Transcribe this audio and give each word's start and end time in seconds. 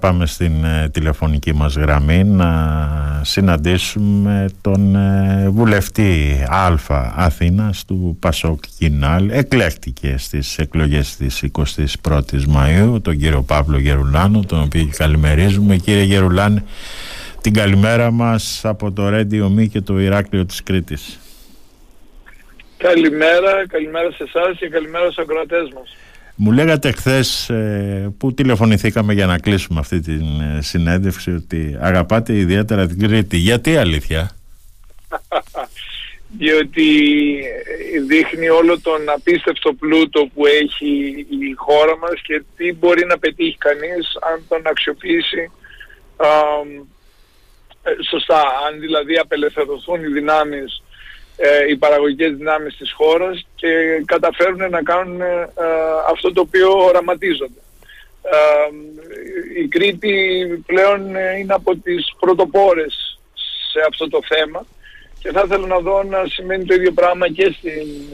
Πάμε 0.00 0.26
στην 0.26 0.64
ε, 0.64 0.88
τηλεφωνική 0.88 1.54
μας 1.54 1.76
γραμμή 1.76 2.24
να 2.24 2.50
συναντήσουμε 3.24 4.48
τον 4.60 4.96
ε, 4.96 5.48
βουλευτή 5.48 6.44
Α 6.48 6.74
Αθήνας 7.16 7.84
του 7.84 8.16
Πασόκ 8.20 8.62
Κινάλ. 8.78 9.30
Εκλέχτηκε 9.30 10.14
στις 10.18 10.58
εκλογές 10.58 11.16
της 11.16 11.44
21ης 11.52 12.44
Μαΐου, 12.56 13.02
τον 13.02 13.18
κύριο 13.18 13.42
Παύλο 13.42 13.78
Γερουλάνο, 13.78 14.44
τον 14.46 14.60
οποίο 14.62 14.88
καλημερίζουμε. 14.96 15.76
Κύριε 15.76 16.02
Γερουλάνη, 16.02 16.64
την 17.40 17.52
καλημέρα 17.52 18.10
μας 18.10 18.60
από 18.64 18.92
το 18.92 19.08
Ρέντιο 19.08 19.48
Μη 19.48 19.68
και 19.68 19.80
το 19.80 20.00
Ηράκλειο 20.00 20.46
της 20.46 20.62
Κρήτης. 20.62 21.18
Καλημέρα, 22.76 23.66
καλημέρα 23.68 24.10
σε 24.10 24.22
εσάς 24.22 24.56
και 24.58 24.68
καλημέρα 24.68 25.04
στους 25.04 25.18
ακροατές 25.18 25.68
μας. 25.74 25.96
Μου 26.42 26.52
λέγατε 26.52 26.92
χθες 26.92 27.48
ε, 27.50 28.14
που 28.18 28.34
τηλεφωνηθήκαμε 28.34 29.12
για 29.12 29.26
να 29.26 29.38
κλείσουμε 29.38 29.80
αυτή 29.80 30.00
τη 30.00 30.12
ε, 30.12 30.60
συνέντευξη 30.60 31.34
ότι 31.34 31.76
αγαπάτε 31.80 32.36
ιδιαίτερα 32.36 32.86
την 32.86 32.98
Κρήτη. 32.98 33.36
Γιατί 33.36 33.76
αλήθεια; 33.76 34.30
Διότι 36.38 36.88
ε, 37.94 38.00
δείχνει 38.00 38.48
όλο 38.48 38.80
τον 38.80 39.08
απίστευτο 39.08 39.72
πλούτο 39.72 40.28
που 40.34 40.46
έχει 40.46 41.26
η 41.28 41.52
χώρα 41.56 41.98
μας 41.98 42.20
και 42.22 42.42
τι 42.56 42.72
μπορεί 42.72 43.06
να 43.06 43.18
πετύχει 43.18 43.56
κανείς 43.58 44.16
αν 44.32 44.44
τον 44.48 44.62
αξιοποιήσει 44.66 45.50
σωστά. 48.10 48.40
Αν 48.40 48.80
δηλαδή 48.80 49.16
απελευθερωθούν 49.16 50.02
οι 50.02 50.08
δυνάμεις 50.08 50.82
ε, 51.42 51.70
οι 51.70 51.76
παραγωγικές 51.76 52.36
δυνάμεις 52.36 52.76
της 52.76 52.92
χώρας 52.92 53.46
και 53.54 53.68
καταφέρουν 54.04 54.70
να 54.70 54.82
κάνουν 54.82 55.20
ε, 55.20 55.48
αυτό 56.10 56.32
το 56.32 56.40
οποίο 56.40 56.70
οραματίζονται. 56.70 57.60
Ε, 58.22 58.38
η 59.62 59.68
Κρήτη 59.68 60.14
πλέον 60.66 61.00
είναι 61.40 61.54
από 61.54 61.76
τις 61.76 62.14
πρωτοπόρες 62.20 63.18
σε 63.72 63.80
αυτό 63.88 64.08
το 64.08 64.20
θέμα 64.28 64.66
και 65.18 65.30
θα 65.30 65.42
ήθελα 65.44 65.66
να 65.66 65.78
δω 65.78 66.02
να 66.02 66.26
σημαίνει 66.26 66.64
το 66.64 66.74
ίδιο 66.74 66.92
πράγμα 66.92 67.28
και 67.28 67.54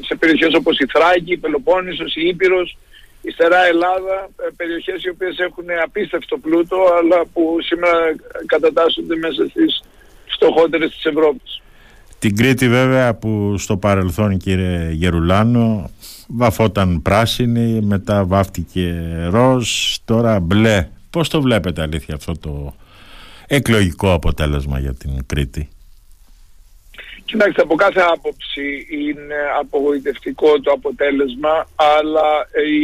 σε 0.01 0.14
περιοχές 0.14 0.55
όπως 0.55 0.79
η 0.79 0.86
Θράκη, 0.86 1.33
η 1.33 1.36
Πελοπόννησος, 1.36 2.17
η 2.17 2.27
Ήπειρος, 2.27 2.77
η 3.23 3.31
Στερά 3.31 3.67
Ελλάδα, 3.67 4.29
περιοχές 4.56 5.03
οι 5.03 5.08
οποίες 5.08 5.39
έχουν 5.39 5.64
απίστευτο 5.84 6.39
πλούτο 6.39 6.77
αλλά 6.98 7.25
που 7.33 7.56
σήμερα 7.61 8.17
κατατάσσονται 8.47 9.17
μέσα 9.17 9.47
στις 9.48 9.83
φτωχότερες 10.27 10.91
της 10.91 11.05
Ευρώπης. 11.05 11.61
Την 12.27 12.37
Κρήτη 12.37 12.69
βέβαια 12.69 13.15
που 13.15 13.55
στο 13.59 13.77
παρελθόν 13.77 14.37
κύριε 14.37 14.91
Γερουλάνο 14.91 15.91
βαφόταν 16.29 17.03
πράσινη, 17.03 17.81
μετά 17.81 18.25
βάφτηκε 18.25 18.95
ροζ, 19.31 19.69
τώρα 20.05 20.41
μπλε. 20.41 20.89
Πώς 21.11 21.29
το 21.29 21.41
βλέπετε 21.41 21.83
αλήθεια 21.83 22.15
αυτό 22.15 22.39
το 22.39 22.75
εκλογικό 23.47 24.13
αποτέλεσμα 24.13 24.79
για 24.79 24.95
την 24.95 25.27
Κρήτη; 25.27 25.69
Κοιτάξτε, 27.25 27.63
από 27.63 27.75
κάθε 27.75 28.01
άποψη 28.01 28.87
είναι 28.91 29.37
απογοητευτικό 29.61 30.61
το 30.61 30.71
αποτέλεσμα, 30.71 31.69
αλλά 31.75 32.49
η, 32.71 32.83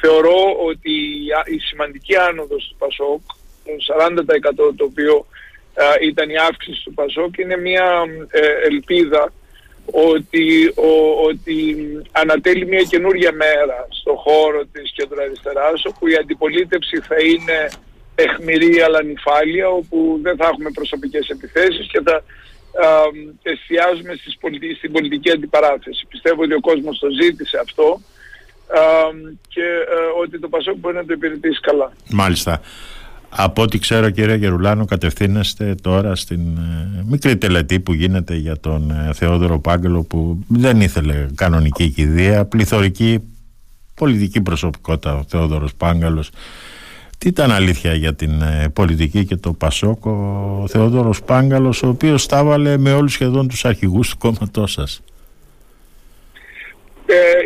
θεωρώ 0.00 0.38
ότι 0.68 0.90
η, 0.90 1.54
η 1.56 1.58
σημαντική 1.58 2.16
άνοδος 2.16 2.68
του 2.68 2.76
ΠΑΣΟΚ, 2.78 3.20
το 3.64 3.72
40% 4.70 4.74
το 4.76 4.84
οποίο 4.84 5.26
ήταν 6.02 6.30
η 6.30 6.36
αύξηση 6.36 6.84
του 6.84 6.94
Πασόκ 6.94 7.38
είναι 7.38 7.56
μια 7.56 8.04
ε, 8.30 8.66
ελπίδα 8.66 9.32
ότι, 9.86 10.72
ο, 10.76 11.22
ότι 11.28 11.86
ανατέλει 12.12 12.66
μια 12.66 12.82
καινούργια 12.82 13.32
μέρα 13.32 13.86
στο 13.88 14.14
χώρο 14.14 14.64
της 14.72 14.92
κεντροαριστεράς 14.96 15.84
όπου 15.84 16.08
η 16.08 16.14
αντιπολίτευση 16.14 16.96
θα 17.00 17.16
είναι 17.20 17.68
εχμηρή 18.14 18.80
αλλά 18.80 19.02
νυφάλια 19.02 19.68
όπου 19.68 20.18
δεν 20.22 20.36
θα 20.36 20.46
έχουμε 20.52 20.70
προσωπικές 20.70 21.28
επιθέσεις 21.28 21.86
και 21.86 22.00
θα 22.04 22.14
α, 22.14 22.22
εστιάζουμε 23.42 24.14
στις 24.14 24.38
στην 24.76 24.92
πολιτική 24.92 25.30
αντιπαράθεση. 25.30 26.06
Πιστεύω 26.08 26.42
ότι 26.42 26.54
ο 26.54 26.60
κόσμος 26.60 26.98
το 26.98 27.08
ζήτησε 27.22 27.58
αυτό 27.58 28.00
και 29.48 29.62
ε, 29.62 30.20
ότι 30.22 30.38
το 30.38 30.48
Πασόκ 30.48 30.76
μπορεί 30.76 30.94
να 30.94 31.04
το 31.04 31.12
υπηρετήσει 31.12 31.60
καλά. 31.60 31.92
Μάλιστα. 32.10 32.60
Από 33.34 33.62
ό,τι 33.62 33.78
ξέρω 33.78 34.10
κύριε 34.10 34.34
Γερουλάνο 34.34 34.84
κατευθύνεστε 34.84 35.74
τώρα 35.82 36.14
στην 36.14 36.40
ε, 36.40 37.02
μικρή 37.08 37.36
τελετή 37.36 37.80
που 37.80 37.92
γίνεται 37.92 38.34
για 38.34 38.60
τον 38.60 38.90
ε, 38.90 39.12
Θεόδωρο 39.12 39.58
Πάγκελο 39.58 40.02
που 40.02 40.38
δεν 40.48 40.80
ήθελε 40.80 41.26
κανονική 41.34 41.90
κηδεία, 41.90 42.44
πληθωρική 42.44 43.18
πολιτική 43.94 44.40
προσωπικότητα 44.40 45.14
ο 45.14 45.24
Θεόδωρος 45.28 45.74
Πάγκαλος. 45.74 46.30
Τι 47.18 47.28
ήταν 47.28 47.50
αλήθεια 47.50 47.94
για 47.94 48.14
την 48.14 48.42
ε, 48.42 48.68
πολιτική 48.68 49.24
και 49.24 49.36
το 49.36 49.52
Πασόκο 49.52 50.10
ο 50.62 50.68
Θεόδωρος 50.68 51.22
Πάγκαλος 51.22 51.82
ο 51.82 51.88
οποίος 51.88 52.26
τα 52.26 52.58
με 52.78 52.92
όλους 52.92 53.12
σχεδόν 53.12 53.48
τους 53.48 53.64
αρχηγούς 53.64 54.08
του 54.08 54.18
κόμματός 54.18 54.72
σας; 54.72 55.00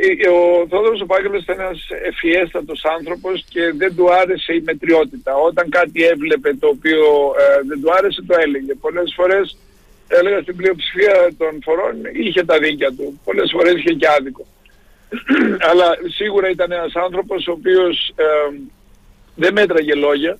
Ε, 0.06 0.28
ο 0.28 0.66
Θόδωρος 0.70 1.00
ο 1.00 1.06
Πάγγελος 1.06 1.42
ήταν 1.42 1.60
ένας 1.60 1.86
ευφιέστατος 2.10 2.84
άνθρωπος 2.84 3.44
και 3.48 3.72
δεν 3.76 3.96
του 3.96 4.12
άρεσε 4.12 4.52
η 4.54 4.62
μετριότητα. 4.64 5.34
Όταν 5.34 5.68
κάτι 5.68 6.04
έβλεπε 6.04 6.54
το 6.54 6.68
οποίο 6.68 7.02
ε, 7.38 7.62
δεν 7.68 7.80
του 7.80 7.92
άρεσε 7.98 8.22
το 8.26 8.34
έλεγε. 8.38 8.74
Πολλές 8.74 9.12
φορές 9.16 9.58
έλεγα 10.08 10.40
στην 10.40 10.56
πλειοψηφία 10.56 11.30
των 11.38 11.52
φορών 11.62 11.94
είχε 12.12 12.44
τα 12.44 12.58
δίκια 12.58 12.90
του. 12.96 13.20
Πολλές 13.24 13.50
φορές 13.52 13.74
είχε 13.74 13.92
και 13.92 14.08
άδικο. 14.18 14.46
Αλλά 15.70 15.88
σίγουρα 16.16 16.50
ήταν 16.50 16.72
ένας 16.72 16.94
άνθρωπος 16.94 17.46
ο 17.46 17.52
οποίος 17.52 18.12
ε, 18.16 18.24
δεν 19.34 19.52
μέτραγε 19.52 19.94
λόγια 19.94 20.38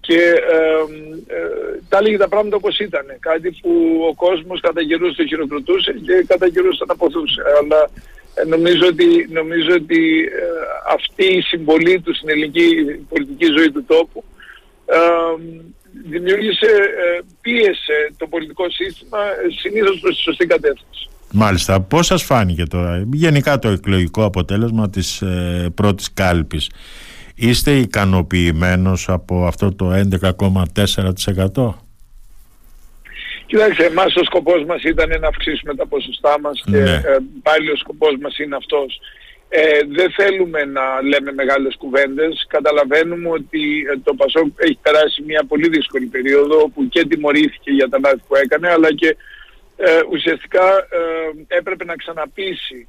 και 0.00 0.20
ε, 0.56 1.40
τα 1.88 1.98
έλεγε 1.98 2.16
τα 2.16 2.28
πράγματα 2.28 2.56
όπως 2.56 2.78
ήταν. 2.78 3.06
Κάτι 3.20 3.50
που 3.62 4.04
ο 4.08 4.14
κόσμος 4.14 4.60
κατά 4.60 4.84
καιρούς 4.84 5.16
το 5.16 5.26
χειροκροτούσε 5.26 5.92
και 5.92 6.24
κατά 6.26 6.48
καιρούς 6.48 6.78
τον 6.78 6.90
αποθούσε. 6.90 7.42
Αλλά 7.60 7.80
ε, 7.82 7.90
νομίζω 8.46 8.86
ότι, 8.86 9.28
νομίζω 9.30 9.70
ότι 9.74 10.20
ε, 10.22 10.46
αυτή 10.94 11.24
η 11.24 11.40
συμβολή 11.40 12.00
του 12.00 12.14
στην 12.14 12.28
ελληνική 12.28 12.66
πολιτική 13.08 13.46
ζωή 13.58 13.70
του 13.70 13.84
τόπου 13.84 14.24
ε, 14.86 14.98
δημιούργησε, 16.08 16.66
ε, 16.66 17.20
πίεσε 17.40 18.12
το 18.16 18.26
πολιτικό 18.26 18.70
σύστημα 18.70 19.18
συνήθως 19.60 20.00
προς 20.00 20.16
τη 20.16 20.22
σωστή 20.22 20.46
κατεύθυνση. 20.46 21.08
Μάλιστα. 21.32 21.80
Πώς 21.80 22.06
σας 22.06 22.22
φάνηκε 22.22 22.64
τώρα 22.64 23.04
γενικά 23.12 23.58
το 23.58 23.68
εκλογικό 23.68 24.24
αποτέλεσμα 24.24 24.90
της 24.90 25.22
ε, 25.22 25.72
πρώτης 25.74 26.12
κάλπης; 26.12 26.70
Είστε 27.34 27.72
ικανοποιημένος 27.72 29.08
από 29.08 29.46
αυτό 29.46 29.74
το 29.74 29.90
11,4%? 30.20 31.87
Κοιτάξτε, 33.48 33.84
εμάς 33.84 34.16
ο 34.16 34.24
σκοπός 34.24 34.64
μας 34.64 34.82
ήταν 34.82 35.08
να 35.20 35.28
αυξήσουμε 35.28 35.74
τα 35.74 35.86
ποσοστά 35.86 36.40
μας 36.40 36.62
και 36.64 36.76
ναι. 36.76 36.90
ε, 36.90 37.16
πάλι 37.42 37.70
ο 37.70 37.76
σκοπός 37.76 38.16
μας 38.20 38.38
είναι 38.38 38.56
αυτός. 38.56 39.00
Ε, 39.48 39.80
δεν 39.88 40.10
θέλουμε 40.10 40.64
να 40.64 40.82
λέμε 41.02 41.32
μεγάλες 41.32 41.76
κουβέντες. 41.76 42.46
Καταλαβαίνουμε 42.48 43.28
ότι 43.28 43.86
ε, 43.92 43.98
το 44.04 44.14
Πασόκ 44.14 44.46
έχει 44.56 44.78
περάσει 44.82 45.22
μια 45.22 45.44
πολύ 45.48 45.68
δύσκολη 45.68 46.06
περίοδο 46.06 46.60
όπου 46.60 46.88
και 46.88 47.04
τιμωρήθηκε 47.04 47.70
για 47.70 47.88
τα 47.88 47.98
λάθη 48.02 48.20
που 48.28 48.36
έκανε 48.36 48.68
αλλά 48.70 48.94
και 48.94 49.16
ε, 49.76 50.00
ουσιαστικά 50.10 50.66
ε, 50.76 51.56
έπρεπε 51.56 51.84
να 51.84 51.96
ξαναπείσει 51.96 52.88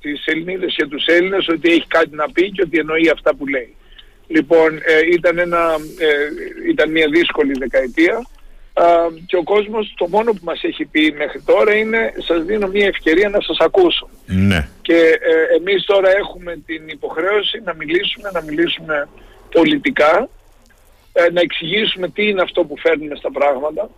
τις 0.00 0.26
Ελληνίδες 0.26 0.74
και 0.74 0.86
τους 0.86 1.06
Έλληνες 1.06 1.48
ότι 1.48 1.70
έχει 1.70 1.86
κάτι 1.86 2.14
να 2.14 2.30
πει 2.32 2.50
και 2.50 2.62
ότι 2.62 2.78
εννοεί 2.78 3.08
αυτά 3.08 3.34
που 3.34 3.46
λέει. 3.46 3.74
Λοιπόν, 4.26 4.80
ήταν, 5.12 5.38
ένα, 5.38 5.76
ήταν 6.68 6.90
μια 6.90 7.08
δύσκολη 7.08 7.52
δεκαετία 7.58 8.26
και 9.26 9.36
ο 9.36 9.42
κόσμος 9.42 9.94
το 9.96 10.08
μόνο 10.08 10.32
που 10.32 10.40
μας 10.42 10.62
έχει 10.62 10.84
πει 10.84 11.14
μέχρι 11.18 11.40
τώρα 11.40 11.74
είναι 11.74 12.12
σας 12.18 12.44
δίνω 12.44 12.66
μια 12.66 12.86
ευκαιρία 12.86 13.28
να 13.28 13.40
σας 13.40 13.56
ακούσω. 13.60 14.08
Ναι. 14.26 14.68
Και 14.82 14.98
ε, 15.20 15.56
εμείς 15.56 15.84
τώρα 15.84 16.10
έχουμε 16.10 16.62
την 16.66 16.88
υποχρέωση 16.88 17.62
να 17.64 17.74
μιλήσουμε, 17.74 18.30
να 18.32 18.42
μιλήσουμε 18.42 19.08
πολιτικά, 19.50 20.28
ε, 21.12 21.30
να 21.30 21.40
εξηγήσουμε 21.40 22.08
τι 22.08 22.28
είναι 22.28 22.42
αυτό 22.42 22.64
που 22.64 22.78
φέρνουμε 22.78 23.14
στα 23.14 23.30
πράγματα 23.30 23.90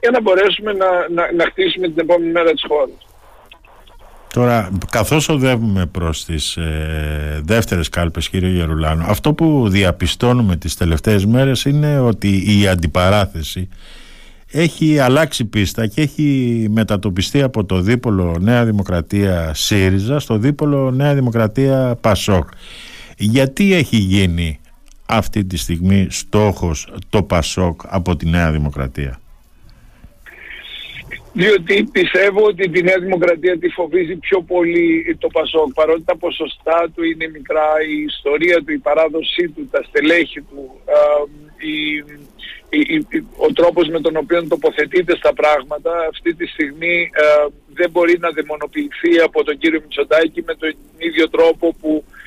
για 0.00 0.10
να 0.10 0.20
μπορέσουμε 0.20 0.72
να, 0.72 1.08
να, 1.08 1.32
να 1.32 1.44
χτίσουμε 1.44 1.86
την 1.88 1.98
επόμενη 1.98 2.32
μέρα 2.32 2.50
της 2.50 2.64
χώρας. 2.68 3.06
Τώρα, 4.34 4.70
καθώς 4.90 5.28
οδεύουμε 5.28 5.86
προς 5.86 6.24
τις 6.24 6.56
ε, 6.56 7.40
δεύτερες 7.44 7.88
κάλπες, 7.88 8.28
κύριε 8.28 8.48
Γερουλάνο, 8.48 9.04
αυτό 9.08 9.34
που 9.34 9.68
διαπιστώνουμε 9.68 10.56
τις 10.56 10.74
τελευταίες 10.74 11.26
μέρες 11.26 11.64
είναι 11.64 11.98
ότι 11.98 12.60
η 12.60 12.68
αντιπαράθεση 12.68 13.68
έχει 14.50 14.98
αλλάξει 14.98 15.44
πίστα 15.44 15.86
και 15.86 16.00
έχει 16.00 16.66
μετατοπιστεί 16.70 17.42
από 17.42 17.64
το 17.64 17.80
δίπολο 17.80 18.36
Νέα 18.40 18.64
Δημοκρατία 18.64 19.54
ΣΥΡΙΖΑ 19.54 20.18
στο 20.18 20.38
δίπολο 20.38 20.90
Νέα 20.90 21.14
Δημοκρατία 21.14 21.96
ΠΑΣΟΚ. 22.00 22.48
Γιατί 23.16 23.74
έχει 23.74 23.96
γίνει 23.96 24.60
αυτή 25.06 25.44
τη 25.44 25.56
στιγμή 25.56 26.06
στόχος 26.10 26.92
το 27.08 27.22
ΠΑΣΟΚ 27.22 27.80
από 27.86 28.16
τη 28.16 28.28
Νέα 28.28 28.50
Δημοκρατία; 28.50 29.18
Διότι 31.36 31.88
πιστεύω 31.92 32.44
ότι 32.44 32.70
τη 32.70 32.82
Νέα 32.82 32.98
Δημοκρατία 32.98 33.58
τη 33.58 33.68
φοβίζει 33.68 34.16
πιο 34.16 34.40
πολύ 34.42 35.16
το 35.18 35.28
Πασόκ 35.28 35.72
παρότι 35.74 36.04
τα 36.04 36.16
ποσοστά 36.16 36.90
του 36.94 37.02
είναι 37.04 37.28
μικρά, 37.28 37.68
η 37.88 38.02
ιστορία 38.02 38.62
του, 38.64 38.72
η 38.72 38.78
παράδοσή 38.78 39.48
του, 39.48 39.68
τα 39.70 39.82
στελέχη 39.82 40.40
του, 40.40 40.80
η, 41.58 42.04
ο 43.36 43.52
τρόπος 43.52 43.88
με 43.88 44.00
τον 44.00 44.16
οποίο 44.16 44.48
τοποθετείται 44.48 45.16
στα 45.16 45.32
πράγματα 45.34 45.90
αυτή 46.10 46.34
τη 46.34 46.46
στιγμή 46.46 47.10
δεν 47.74 47.90
μπορεί 47.90 48.18
να 48.18 48.30
δαιμονοποιηθεί 48.30 49.18
από 49.24 49.44
τον 49.44 49.58
κύριο 49.58 49.80
Μητσοτάκη 49.80 50.42
με 50.42 50.54
τον 50.54 50.76
ίδιο 50.98 51.28
τρόπο 51.30 51.74
που 51.80 52.04
ε, 52.06 52.22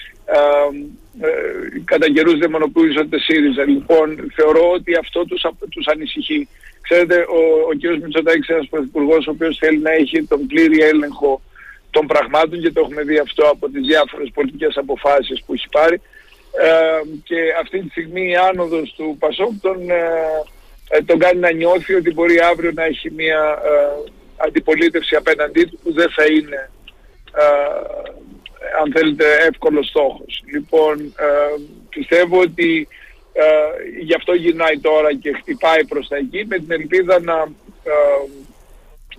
κατά 1.86 2.12
καιρούς 2.12 2.38
δαιμονοποιούσατε 2.38 3.20
ΣΥΡΙΖΑ. 3.20 3.64
Λοιπόν, 3.64 4.32
θεωρώ 4.36 4.72
ότι 4.72 4.96
αυτό 4.96 5.26
τους, 5.26 5.46
τους 5.70 5.88
ανησυχεί. 5.88 6.48
Ξέρετε, 6.82 7.16
ο, 7.16 7.42
ο 7.70 7.74
κ. 7.80 8.04
Μητσοτάκης 8.04 8.48
είναι 8.48 8.58
ένας 8.58 8.70
πρωθυπουργός 8.70 9.28
ο 9.28 9.32
οποίος 9.32 9.58
θέλει 9.58 9.80
να 9.80 9.92
έχει 9.92 10.24
τον 10.24 10.48
πλήρη 10.48 10.80
έλεγχο 10.82 11.42
των 11.90 12.08
πραγμάτων 12.08 12.62
και 12.62 12.72
το 12.72 12.80
έχουμε 12.80 13.04
δει 13.04 13.18
αυτό 13.18 13.44
από 13.48 13.70
τις 13.70 13.86
διάφορες 13.88 14.30
πολιτικές 14.34 14.78
αποφάσεις 14.78 15.44
που 15.44 15.54
έχει 15.54 15.68
πάρει. 15.72 16.02
Ε, 16.62 17.02
και 17.24 17.36
αυτή 17.62 17.80
τη 17.80 17.90
στιγμή 17.90 18.30
η 18.30 18.36
άνοδος 18.36 18.94
του 18.98 19.16
Πασόκ 19.20 19.52
τον, 19.62 19.90
ε, 19.90 20.04
ε, 20.90 21.02
τον 21.02 21.20
κάνει 21.20 21.40
να 21.40 21.52
νιώθει 21.52 21.94
ότι 21.94 22.14
μπορεί 22.14 22.40
αύριο 22.40 22.72
να 22.74 22.84
έχει 22.84 23.12
μια 23.12 23.62
ε, 23.66 24.12
αντιπολίτευση 24.38 25.16
απέναντί 25.16 25.64
του 25.64 25.80
που 25.84 25.94
δεν 25.94 26.10
θα 26.10 26.26
είναι 26.26 26.70
αν 28.82 28.92
θέλετε 28.92 29.26
εύκολος 29.50 29.88
στόχος. 29.88 30.44
Λοιπόν, 30.54 31.14
πιστεύω 31.90 32.40
ότι 32.40 32.88
γι' 34.02 34.16
αυτό 34.16 34.34
γυρνάει 34.34 34.80
τώρα 34.80 35.16
και 35.16 35.38
χτυπάει 35.40 35.86
προς 35.86 36.08
τα 36.08 36.16
εκεί 36.16 36.46
με 36.48 36.58
την 36.58 36.72
ελπίδα 36.72 37.20
να 37.22 37.48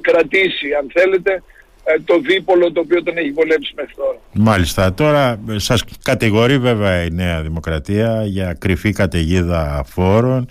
κρατήσει 0.00 0.74
αν 0.78 0.90
θέλετε 0.92 1.42
ε, 1.84 2.00
το 2.04 2.20
δίπολο 2.20 2.72
το 2.72 2.80
οποίο 2.80 3.02
τον 3.02 3.16
έχει 3.16 3.30
βολέψει 3.30 3.72
μέχρι 3.76 3.94
τώρα. 3.94 4.18
Μάλιστα. 4.32 4.94
Τώρα 4.94 5.40
σας 5.56 5.84
κατηγορεί 6.02 6.58
βέβαια 6.58 7.04
η 7.04 7.10
Νέα 7.10 7.42
Δημοκρατία 7.42 8.24
για 8.24 8.56
κρυφή 8.58 8.92
καταιγίδα 8.92 9.84
φόρων 9.86 10.48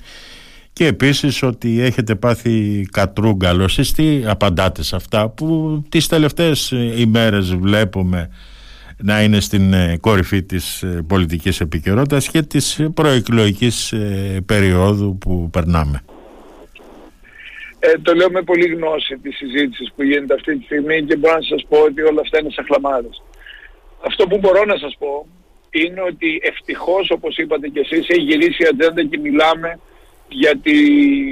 και 0.73 0.85
επίσης 0.85 1.43
ότι 1.43 1.81
έχετε 1.81 2.15
πάθει 2.15 2.87
κατρούγκαλο. 2.91 3.63
Εσείς 3.63 3.91
τι 3.91 4.23
απαντάτε 4.25 4.83
σε 4.83 4.95
αυτά 4.95 5.29
που 5.29 5.81
τις 5.89 6.07
τελευταίες 6.07 6.73
ημέρες 6.97 7.55
βλέπουμε 7.55 8.29
να 9.03 9.23
είναι 9.23 9.39
στην 9.39 9.73
ε, 9.73 9.97
κορυφή 10.01 10.43
της 10.43 10.83
ε, 10.83 11.03
πολιτικής 11.07 11.59
επικαιρότητας 11.59 12.29
και 12.29 12.41
της 12.41 12.87
προεκλογικής 12.93 13.93
περίοδου 14.45 15.17
που 15.17 15.49
περνάμε. 15.51 16.01
Ε, 17.79 17.99
το 18.01 18.13
λέω 18.13 18.29
με 18.29 18.41
πολύ 18.41 18.67
γνώση 18.67 19.17
της 19.17 19.35
συζήτησης 19.35 19.91
που 19.95 20.03
γίνεται 20.03 20.33
αυτή 20.33 20.57
τη 20.57 20.63
στιγμή 20.63 21.03
και 21.03 21.15
μπορώ 21.15 21.35
να 21.35 21.41
σας 21.41 21.65
πω 21.69 21.77
ότι 21.77 22.01
όλα 22.01 22.21
αυτά 22.21 22.39
είναι 22.39 22.49
σαχλαμάδες. 22.51 23.23
Αυτό 24.05 24.27
που 24.27 24.37
μπορώ 24.37 24.65
να 24.65 24.77
σας 24.77 24.95
πω 24.99 25.27
είναι 25.69 26.01
ότι 26.01 26.39
ευτυχώς 26.43 27.09
όπως 27.09 27.37
είπατε 27.37 27.67
και 27.67 27.79
εσείς 27.79 28.09
έχει 28.09 28.21
γυρίσει 28.21 28.63
η 28.63 28.67
ατζέντα 28.71 29.03
και 29.03 29.17
μιλάμε 29.17 29.79
για, 30.29 30.57
τη, 30.63 30.75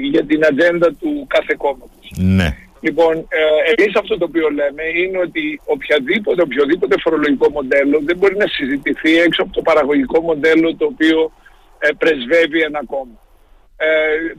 για 0.08 0.24
την 0.24 0.44
ατζέντα 0.44 0.94
του 0.94 1.26
κάθε 1.26 1.54
κόμματος. 1.58 2.12
Ναι. 2.16 2.56
Λοιπόν, 2.80 3.14
ε, 3.16 3.40
εμείς 3.76 3.96
αυτό 3.96 4.18
το 4.18 4.24
οποίο 4.24 4.48
λέμε 4.50 4.82
είναι 4.94 5.18
ότι 5.18 5.60
οποιαδήποτε, 5.64 6.42
οποιοδήποτε 6.42 6.94
φορολογικό 7.00 7.50
μοντέλο 7.50 8.00
δεν 8.02 8.16
μπορεί 8.16 8.36
να 8.36 8.46
συζητηθεί 8.46 9.18
έξω 9.18 9.42
από 9.42 9.52
το 9.52 9.62
παραγωγικό 9.62 10.20
μοντέλο 10.20 10.76
το 10.76 10.84
οποίο 10.84 11.32
ε, 11.78 11.88
πρεσβεύει 11.98 12.60
ένα 12.60 12.84
κόμμα 12.84 13.18
ε, 13.76 13.86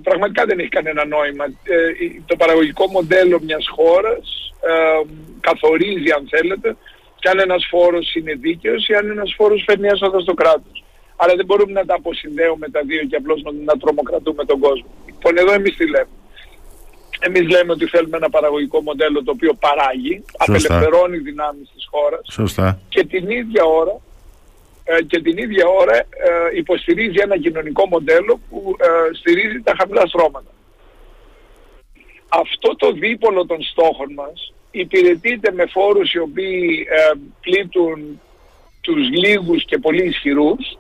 πραγματικά 0.04 0.46
δεν 0.46 0.60
έχει 0.60 0.70
κανένα 0.70 1.06
νόημα. 1.06 1.46
Ε, 1.46 1.92
το 2.26 2.36
παραγωγικό 2.36 2.88
μοντέλο 2.88 3.40
μιας 3.42 3.66
χώρας 3.76 4.54
ε, 4.62 5.02
καθορίζει 5.40 6.12
αν 6.18 6.28
θέλετε 6.30 6.76
και 7.20 7.30
αν 7.30 7.40
ένας 7.40 7.68
φόρος 7.70 8.16
είναι 8.16 8.34
δίκαιος 8.34 8.88
ή 8.88 8.94
αν 8.94 9.10
ένας 9.10 9.34
φόρος 9.38 9.64
φέρνει 9.68 9.88
έσοδα 9.88 10.20
στο 10.20 10.34
κράτος. 10.34 10.84
Αλλά 11.16 11.36
δεν 11.36 11.46
μπορούμε 11.46 11.72
να 11.72 11.86
τα 11.86 11.96
αποσυνδέουμε 11.96 12.70
τα 12.70 12.82
δύο 12.86 13.04
και 13.04 13.16
απλώς 13.16 13.42
να, 13.42 13.52
να 13.52 13.78
τρομοκρατούμε 13.78 14.46
τον 14.46 14.60
κόσμο. 14.60 14.90
Λοιπόν 15.06 15.38
εδώ 15.38 15.54
εμείς 15.54 15.76
τι 15.76 15.90
λέμε. 15.90 16.08
Εμείς 17.20 17.50
λέμε 17.50 17.72
ότι 17.72 17.86
θέλουμε 17.86 18.18
ένα 18.18 18.30
παραγωγικό 18.30 18.82
μοντέλο 18.82 19.24
το 19.24 19.32
οποίο 19.32 19.54
παράγει, 19.54 20.24
Σωστά. 20.26 20.44
απελευθερώνει 20.44 21.18
δυνάμεις 21.18 21.70
της 21.74 21.88
χώρας 21.90 22.22
Σωστά. 22.32 22.80
και 22.90 23.06
την 23.06 23.30
ίδια 23.30 23.64
ώρα 23.64 24.02
ε, 24.90 25.04
και 25.04 25.22
την 25.22 25.38
ίδια 25.38 25.68
ώρα 25.68 25.96
ε, 25.98 26.06
υποστηρίζει 26.56 27.20
ένα 27.20 27.38
κοινωνικό 27.38 27.88
μοντέλο 27.88 28.40
που 28.50 28.76
ε, 28.80 29.14
στηρίζει 29.14 29.62
τα 29.62 29.74
χαμηλά 29.80 30.08
στρώματα. 30.08 30.52
Αυτό 32.30 32.76
το 32.76 32.92
δίπολο 32.92 33.46
των 33.46 33.62
στόχων 33.64 34.14
μας 34.14 34.54
υπηρετείται 34.72 35.52
με 35.52 35.66
φόρους 35.66 36.14
οι 36.14 36.20
οποίοι 36.20 36.88
πλήττουν 37.42 38.22
τους 38.82 39.10
λίγους 39.10 39.66
και 39.66 39.78
πολύ 39.78 40.06
ισχυρούς 40.06 40.78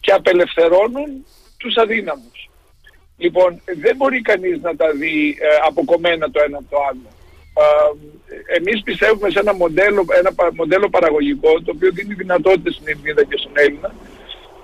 και 0.00 0.12
απελευθερώνουν 0.12 1.26
τους 1.58 1.76
αδύναμους. 1.76 2.35
Λοιπόν, 3.16 3.60
δεν 3.82 3.96
μπορεί 3.96 4.20
κανείς 4.20 4.60
να 4.60 4.76
τα 4.76 4.90
δει 4.90 5.36
αποκομμένα 5.66 6.30
το 6.30 6.40
ένα 6.46 6.58
από 6.58 6.66
το 6.70 6.76
άλλο 6.90 7.16
εμείς 8.58 8.82
πιστεύουμε 8.82 9.30
σε 9.30 9.38
ένα 9.38 9.54
μοντέλο, 9.54 10.04
ένα 10.18 10.30
μοντέλο 10.54 10.88
παραγωγικό 10.88 11.62
το 11.62 11.72
οποίο 11.74 11.90
δίνει 11.92 12.14
δυνατότητες 12.14 12.74
στην 12.74 12.88
Ελληνίδα 12.88 13.24
και 13.24 13.36
στον 13.36 13.52
Έλληνα 13.54 13.94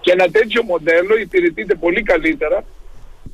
και 0.00 0.12
ένα 0.12 0.28
τέτοιο 0.28 0.62
μοντέλο 0.62 1.16
υπηρετείται 1.16 1.74
πολύ 1.74 2.02
καλύτερα 2.02 2.64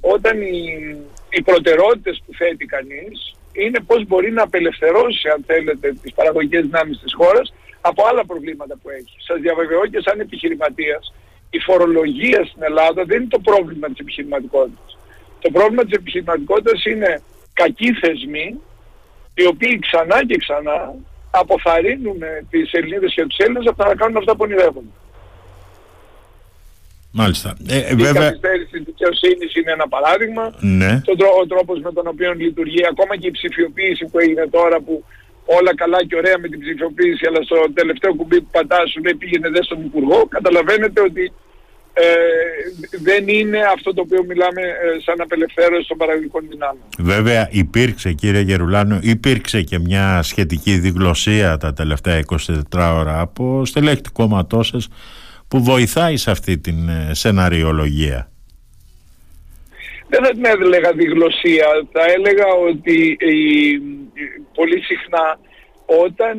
όταν 0.00 0.40
οι, 0.40 0.96
οι 1.28 1.42
προτεραιότητες 1.42 2.22
που 2.26 2.32
θέτει 2.34 2.66
κανείς 2.66 3.36
είναι 3.52 3.80
πώς 3.86 4.06
μπορεί 4.06 4.30
να 4.32 4.42
απελευθερώσει 4.42 5.28
αν 5.28 5.44
θέλετε 5.46 5.92
τις 6.02 6.12
παραγωγικές 6.14 6.62
δυνάμεις 6.62 6.98
της 6.98 7.14
χώρας 7.14 7.54
από 7.80 8.06
άλλα 8.06 8.24
προβλήματα 8.26 8.78
που 8.82 8.90
έχει. 8.90 9.16
Σας 9.26 9.40
διαβεβαιώ 9.40 9.86
και 9.86 10.00
σαν 10.00 10.20
επιχειρηματίας 10.20 11.14
η 11.50 11.58
φορολογία 11.58 12.44
στην 12.44 12.62
Ελλάδα 12.62 13.04
δεν 13.04 13.20
είναι 13.20 13.30
το 13.30 13.38
πρόβλημα 13.38 13.86
της 13.88 13.98
επιχειρηματικότητας. 13.98 14.97
Το 15.40 15.50
πρόβλημα 15.50 15.82
της 15.84 15.92
επιχειρηματικότητας 15.92 16.84
είναι 16.84 17.22
κακοί 17.52 17.92
θεσμοί 17.92 18.60
οι 19.34 19.46
οποίοι 19.46 19.78
ξανά 19.78 20.26
και 20.26 20.36
ξανά 20.36 20.94
αποθαρρύνουν 21.30 22.18
τις 22.50 22.72
Ελληνίδες 22.72 23.14
και 23.14 23.26
τους 23.26 23.38
Έλληνες 23.38 23.66
από 23.66 23.84
να 23.84 23.94
κάνουν 23.94 24.16
αυτά 24.16 24.32
που 24.32 24.44
ονειρεύονται. 24.46 24.92
Μάλιστα. 27.12 27.56
Ε, 27.68 27.76
η 27.76 27.94
βέβαια... 27.94 28.22
καθυστέρηση 28.22 28.70
της 28.70 28.82
δικαιοσύνης 28.84 29.54
είναι 29.54 29.72
ένα 29.72 29.88
παράδειγμα. 29.88 30.44
Ναι. 30.60 31.00
Το, 31.04 31.12
ο 31.42 31.46
τρόπος 31.46 31.80
με 31.80 31.92
τον 31.92 32.06
οποίο 32.06 32.32
λειτουργεί, 32.32 32.82
ακόμα 32.92 33.16
και 33.16 33.26
η 33.26 33.30
ψηφιοποίηση 33.30 34.04
που 34.10 34.18
έγινε 34.18 34.46
τώρα 34.46 34.80
που 34.80 35.04
όλα 35.44 35.74
καλά 35.74 36.04
και 36.04 36.16
ωραία 36.16 36.38
με 36.38 36.48
την 36.48 36.60
ψηφιοποίηση, 36.60 37.26
αλλά 37.28 37.42
στο 37.42 37.56
τελευταίο 37.74 38.14
κουμπί 38.14 38.40
που 38.40 38.50
πατάς 38.52 38.90
σου 38.90 39.00
λέει 39.04 39.14
πήγαινε 39.14 39.48
δε 39.48 39.62
στον 39.62 39.84
Υπουργό, 39.84 40.26
καταλαβαίνετε 40.36 41.00
ότι 41.00 41.32
ε, 42.00 42.98
δεν 42.98 43.28
είναι 43.28 43.58
αυτό 43.74 43.94
το 43.94 44.00
οποίο 44.00 44.24
μιλάμε 44.24 44.62
ε, 44.62 45.00
σαν 45.04 45.20
απελευθέρωση 45.20 45.88
των 45.88 45.96
παραγωγικών 45.96 46.46
δυνάμεων. 46.48 46.84
Βέβαια 46.98 47.48
υπήρξε 47.50 48.12
κύριε 48.12 48.40
Γερουλάνο, 48.40 48.98
υπήρξε 49.02 49.62
και 49.62 49.78
μια 49.78 50.22
σχετική 50.22 50.78
διγλωσία 50.78 51.56
τα 51.56 51.72
τελευταία 51.72 52.20
24 52.26 52.96
ώρα 52.98 53.20
από 53.20 53.64
στελέχη 53.64 54.00
του 54.00 54.12
κόμματός 54.12 54.66
σας 54.66 54.88
που 55.48 55.62
βοηθάει 55.62 56.16
σε 56.16 56.30
αυτή 56.30 56.58
την 56.58 56.88
ε, 56.88 57.14
σεναριολογία. 57.14 58.30
Δεν 60.08 60.24
θα 60.24 60.30
την 60.30 60.44
έλεγα 60.44 60.92
διγλωσία, 60.92 61.66
θα 61.92 62.04
έλεγα 62.16 62.46
ότι 62.68 63.16
πολύ 64.54 64.80
συχνά 64.80 65.38
όταν 65.86 66.38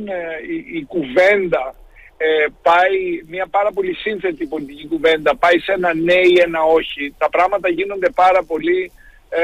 η, 0.49 0.77
η 0.77 0.83
κουβέντα 0.83 1.75
ε, 2.21 2.45
πάει 2.61 3.23
μια 3.27 3.47
πάρα 3.47 3.71
πολύ 3.71 3.93
σύνθετη 3.93 4.45
πολιτική 4.45 4.87
κουβέντα, 4.87 5.35
πάει 5.35 5.59
σε 5.59 5.71
ένα 5.71 5.93
ναι 5.93 6.13
ή 6.13 6.39
ένα 6.45 6.61
όχι, 6.63 7.15
τα 7.17 7.29
πράγματα 7.29 7.69
γίνονται 7.69 8.09
πάρα 8.09 8.43
πολύ 8.43 8.91
ε, 9.29 9.41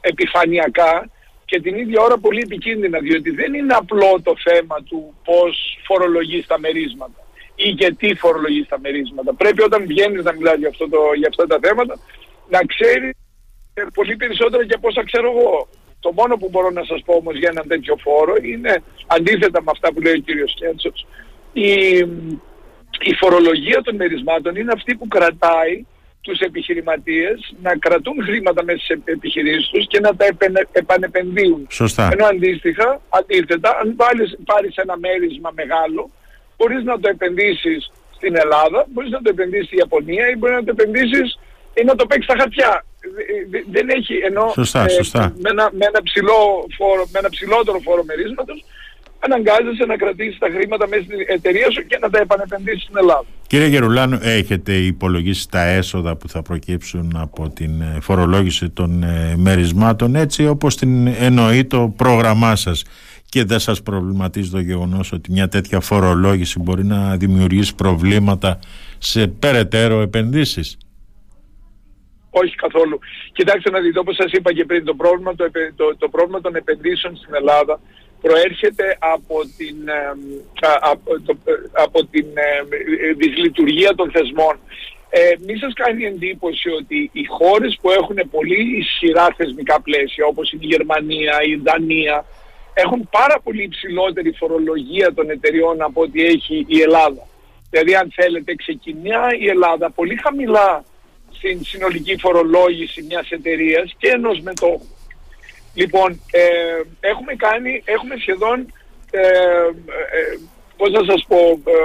επιφανειακά 0.00 1.10
και 1.44 1.60
την 1.60 1.74
ίδια 1.76 2.02
ώρα 2.02 2.18
πολύ 2.18 2.40
επικίνδυνα, 2.40 2.98
διότι 2.98 3.30
δεν 3.30 3.54
είναι 3.54 3.74
απλό 3.74 4.20
το 4.22 4.34
θέμα 4.46 4.76
του 4.88 5.14
πώς 5.24 5.78
φορολογείς 5.86 6.46
τα 6.46 6.58
μερίσματα 6.58 7.20
ή 7.54 7.68
γιατί 7.68 8.14
φορολογείς 8.14 8.68
τα 8.68 8.80
μερίσματα. 8.80 9.34
Πρέπει 9.34 9.62
όταν 9.62 9.86
βγαίνεις 9.86 10.22
να 10.24 10.32
μιλάς 10.32 10.58
για, 10.58 10.68
αυτό 10.68 10.88
το, 10.88 10.98
για 11.16 11.28
αυτά 11.28 11.46
τα 11.46 11.58
θέματα 11.62 11.98
να 12.48 12.60
ξέρεις 12.72 13.12
ε, 13.74 13.82
πολύ 13.94 14.16
περισσότερο 14.16 14.62
για 14.62 14.78
πώς 14.78 14.94
θα 14.94 15.02
ξέρω 15.02 15.30
εγώ. 15.36 15.68
Το 16.00 16.12
μόνο 16.12 16.36
που 16.36 16.48
μπορώ 16.50 16.70
να 16.70 16.84
σας 16.84 17.02
πω 17.04 17.14
όμως 17.14 17.36
για 17.36 17.48
ένα 17.52 17.62
τέτοιο 17.62 17.96
φόρο 17.96 18.34
είναι 18.42 18.82
αντίθετα 19.06 19.62
με 19.62 19.70
αυτά 19.70 19.92
που 19.92 20.00
λέει 20.00 20.12
ο 20.12 20.22
κύριος 20.26 20.54
Κέντσος 20.60 21.06
η, 21.52 21.72
η 23.00 23.14
φορολογία 23.18 23.82
των 23.82 23.94
μερισμάτων 23.96 24.56
είναι 24.56 24.72
αυτή 24.74 24.94
που 24.94 25.08
κρατάει 25.08 25.84
τους 26.20 26.38
επιχειρηματίες 26.38 27.54
να 27.62 27.76
κρατούν 27.76 28.24
χρήματα 28.24 28.64
μέσα 28.64 28.84
σε 28.84 29.00
επιχειρήσεις 29.04 29.68
τους 29.68 29.86
και 29.86 30.00
να 30.00 30.16
τα 30.16 30.24
επανεπενδύουν. 30.72 31.66
Σωστά. 31.70 32.08
Ενώ 32.12 32.26
αντίστοιχα, 32.26 33.00
αντίθετα, 33.08 33.78
αν 33.82 33.96
πάρεις, 33.96 34.38
πάρεις 34.44 34.76
ένα 34.76 34.96
μέρισμα 34.98 35.50
μεγάλο, 35.54 36.10
μπορείς 36.56 36.84
να 36.84 37.00
το 37.00 37.08
επενδύσεις 37.08 37.92
στην 38.16 38.36
Ελλάδα, 38.36 38.86
μπορείς 38.88 39.10
να 39.10 39.22
το 39.22 39.30
επενδύσεις 39.30 39.66
στη 39.66 39.76
Ιαπωνία 39.76 40.28
ή 40.30 40.36
μπορείς 40.36 40.56
να 40.56 40.64
το 40.64 40.74
επενδύσεις 40.78 41.38
ή 41.74 41.84
να 41.84 41.94
το 41.94 42.06
παίξεις 42.06 42.24
στα 42.24 42.36
χαρτιά. 42.40 42.84
δεν 43.70 43.88
έχει 43.88 44.14
ενώ 44.14 44.52
σωστά, 44.54 44.88
σωστά. 44.88 45.34
Με, 45.42 45.50
ένα, 45.50 45.70
με, 45.72 45.84
ένα 45.90 46.02
ψηλό 46.02 46.66
φόρο, 46.76 47.04
με 47.12 47.18
ένα 47.18 47.28
ψηλότερο 47.28 47.78
φόρο 47.78 48.04
μερίσματος 48.04 48.64
αναγκάζεσαι 49.20 49.84
να 49.86 49.96
κρατήσεις 49.96 50.38
τα 50.38 50.48
χρήματα 50.54 50.88
μέσα 50.88 51.02
στην 51.02 51.16
εταιρεία 51.26 51.70
σου 51.70 51.86
και 51.86 51.98
να 52.00 52.10
τα 52.10 52.18
επανεπενδύσεις 52.18 52.82
στην 52.82 52.96
Ελλάδα. 52.96 53.24
Κύριε 53.46 53.66
Γερουλάνου, 53.66 54.18
έχετε 54.22 54.72
υπολογίσει 54.72 55.48
τα 55.50 55.62
έσοδα 55.62 56.16
που 56.16 56.28
θα 56.28 56.42
προκύψουν 56.42 57.12
από 57.16 57.48
την 57.48 57.80
ε, 57.80 57.98
φορολόγηση 58.00 58.70
των 58.70 59.02
ε, 59.02 59.34
μερισμάτων 59.36 60.14
έτσι 60.14 60.46
όπως 60.46 60.76
την 60.76 61.06
εννοεί 61.06 61.64
το 61.64 61.92
πρόγραμμά 61.96 62.56
σας 62.56 62.84
και 63.28 63.44
δεν 63.44 63.58
σας 63.58 63.82
προβληματίζει 63.82 64.50
το 64.50 64.60
γεγονός 64.60 65.12
ότι 65.12 65.32
μια 65.32 65.48
τέτοια 65.48 65.80
φορολόγηση 65.80 66.60
μπορεί 66.60 66.84
να 66.84 67.16
δημιουργήσει 67.16 67.74
προβλήματα 67.74 68.58
σε 68.98 69.26
περαιτέρω 69.26 70.00
επενδύσεις; 70.00 70.76
Όχι 72.30 72.54
καθόλου. 72.54 72.98
Κοιτάξτε 73.32 73.70
να 73.70 73.80
δείτε, 73.80 73.98
όπως 73.98 74.16
σας 74.16 74.32
είπα 74.32 74.52
και 74.52 74.64
πριν, 74.64 74.84
το 74.84 74.94
πρόβλημα, 74.94 75.34
το, 75.34 75.44
το, 75.76 75.96
το 75.96 76.08
πρόβλημα 76.08 76.40
των 76.40 76.54
επενδύσεων 76.54 77.16
στην 77.16 77.34
Ελλάδα 77.34 77.80
προέρχεται 78.20 78.96
από 78.98 79.40
την, 79.56 79.76
από, 80.80 81.10
από 81.72 82.06
την 82.06 82.26
δυσλειτουργία 83.16 83.94
των 83.94 84.10
θεσμών. 84.10 84.58
Ε, 85.12 85.20
μη 85.46 85.56
σας 85.56 85.72
κάνει 85.72 86.04
εντύπωση 86.04 86.68
ότι 86.70 87.10
οι 87.12 87.24
χώρες 87.24 87.78
που 87.80 87.90
έχουν 87.90 88.18
πολύ 88.30 88.78
ισχυρά 88.78 89.34
θεσμικά 89.36 89.80
πλαίσια 89.80 90.26
όπως 90.26 90.52
είναι 90.52 90.64
η 90.64 90.68
Γερμανία, 90.74 91.38
η 91.46 91.54
Δανία 91.54 92.24
έχουν 92.74 93.08
πάρα 93.10 93.40
πολύ 93.44 93.62
υψηλότερη 93.62 94.32
φορολογία 94.32 95.14
των 95.14 95.30
εταιριών 95.30 95.82
από 95.82 96.00
ό,τι 96.02 96.24
έχει 96.24 96.64
η 96.68 96.80
Ελλάδα. 96.80 97.26
Δηλαδή 97.70 97.94
αν 97.94 98.12
θέλετε 98.14 98.54
ξεκινά 98.54 99.20
η 99.38 99.48
Ελλάδα 99.48 99.90
πολύ 99.90 100.16
χαμηλά 100.16 100.84
στην 101.32 101.64
συνολική 101.64 102.16
φορολόγηση 102.18 103.02
μιας 103.02 103.30
εταιρείας 103.30 103.94
και 103.98 104.08
ενός 104.08 104.40
μετόχου. 104.40 104.86
Λοιπόν, 105.74 106.20
ε, 106.30 106.80
έχουμε 107.00 107.34
κάνει, 107.34 107.82
έχουμε 107.84 108.16
σχεδόν, 108.16 108.72
ε, 109.10 109.20
ε, 109.20 110.38
πώς 110.76 110.90
να 110.90 111.04
σας 111.04 111.24
πω, 111.28 111.60
ε, 111.64 111.80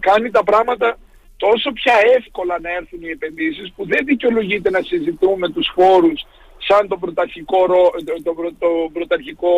κάνει 0.00 0.30
τα 0.30 0.44
πράγματα 0.44 0.98
τόσο 1.36 1.72
πια 1.72 1.94
εύκολα 2.16 2.60
να 2.60 2.70
έρθουν 2.70 3.02
οι 3.02 3.08
επενδύσεις 3.08 3.72
που 3.76 3.86
δεν 3.86 4.04
δικαιολογείται 4.04 4.70
να 4.70 4.82
συζητούμε 4.82 5.48
τους 5.50 5.70
φόρους 5.74 6.26
σαν 6.58 6.88
το 6.88 6.96
πρωταρχικό, 6.96 7.66
το, 7.66 8.34
το, 8.58 8.90
πρωταρχικό, 8.92 9.52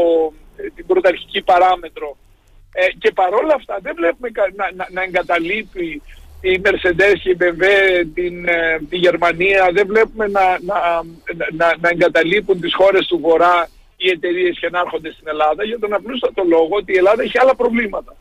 την 0.74 0.86
πρωταρχική 0.86 1.42
παράμετρο. 1.42 2.16
Ε, 2.72 2.86
και 2.98 3.12
παρόλα 3.12 3.54
αυτά 3.54 3.78
δεν 3.82 3.94
βλέπουμε 3.96 4.30
να, 4.54 4.70
να, 4.74 4.86
να 4.90 5.02
εγκαταλείπει 5.02 6.02
η 6.40 6.60
Mercedes 6.64 7.18
και 7.22 7.30
η 7.30 7.36
BMW 7.40 7.64
την, 8.14 8.48
ε, 8.48 8.78
τη 8.88 8.96
Γερμανία 8.96 9.70
δεν 9.72 9.86
βλέπουμε 9.86 10.26
να, 10.26 10.40
να, 10.40 11.02
να, 11.52 11.76
να 11.80 11.88
εγκαταλείπουν 11.88 12.60
τις 12.60 12.74
χώρες 12.74 13.06
του 13.06 13.18
Βορρά 13.18 13.68
οι 13.96 14.10
εταιρείες 14.10 14.58
και 14.58 14.68
να 14.70 14.78
έρχονται 14.78 15.10
στην 15.12 15.28
Ελλάδα 15.28 15.64
για 15.64 15.78
τον 15.78 15.92
απλούστατο 15.92 16.42
λόγο 16.46 16.68
ότι 16.70 16.92
η 16.92 16.96
Ελλάδα 16.96 17.22
έχει 17.22 17.38
άλλα 17.38 17.54
προβλήματα. 17.54 18.16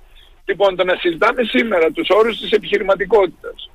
Λοιπόν, 0.46 0.76
το 0.76 0.84
να 0.84 0.96
συζητάμε 0.96 1.44
σήμερα 1.44 1.92
τους 1.92 2.10
όρους 2.10 2.40
της 2.40 2.52
επιχειρηματικότητας 2.52 3.70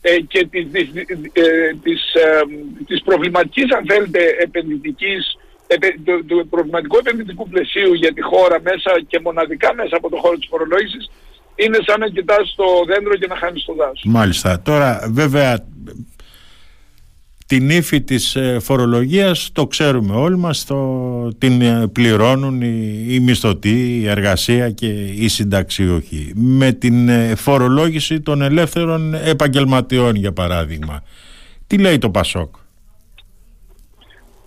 ε, 0.00 0.20
και 0.20 0.46
της, 0.46 0.70
της, 0.70 0.88
ε, 1.32 1.76
της, 1.82 2.14
ε, 2.14 2.40
της 2.86 3.02
προβληματικής, 3.02 3.72
αν 3.72 3.84
θέλετε, 3.88 4.36
επενδυτικής, 4.38 5.38
του, 6.04 6.24
του 6.26 6.46
προβληματικού 6.50 6.96
επενδυτικού 6.98 7.48
πλαισίου 7.48 7.92
για 7.94 8.12
τη 8.12 8.20
χώρα 8.20 8.60
μέσα 8.60 9.00
και 9.06 9.20
μοναδικά 9.20 9.74
μέσα 9.74 9.96
από 9.96 10.08
το 10.10 10.16
χώρο 10.16 10.36
της 10.36 10.46
φορολόγησης 10.50 11.10
είναι 11.54 11.78
σαν 11.86 12.00
να 12.00 12.08
κοιτάς 12.08 12.54
το 12.56 12.64
δέντρο 12.86 13.14
και 13.14 13.26
να 13.26 13.36
χάνεις 13.36 13.64
το 13.64 13.74
δάσος. 13.74 14.02
Μάλιστα. 14.04 14.62
Τώρα 14.62 15.08
βέβαια 15.10 15.64
την 17.52 17.70
ύφη 17.70 18.00
της 18.00 18.36
ε, 18.36 18.58
φορολογίας 18.60 19.50
το 19.52 19.66
ξέρουμε 19.66 20.14
όλοι 20.14 20.36
μας, 20.36 20.64
το, 20.64 21.28
την 21.38 21.60
ε, 21.60 21.88
πληρώνουν 21.92 22.60
οι, 22.62 23.06
οι 23.08 23.20
μισθωτοί, 23.20 24.00
η 24.00 24.08
εργασία 24.08 24.70
και 24.70 24.86
οι 25.16 25.28
συνταξιούχοι. 25.28 26.32
Με 26.34 26.72
την 26.72 27.08
ε, 27.08 27.34
φορολόγηση 27.34 28.20
των 28.20 28.42
ελεύθερων 28.42 29.14
επαγγελματιών 29.14 30.14
για 30.14 30.32
παράδειγμα. 30.32 31.02
Τι 31.66 31.78
λέει 31.78 31.98
το 31.98 32.10
Πασόκ; 32.10 32.54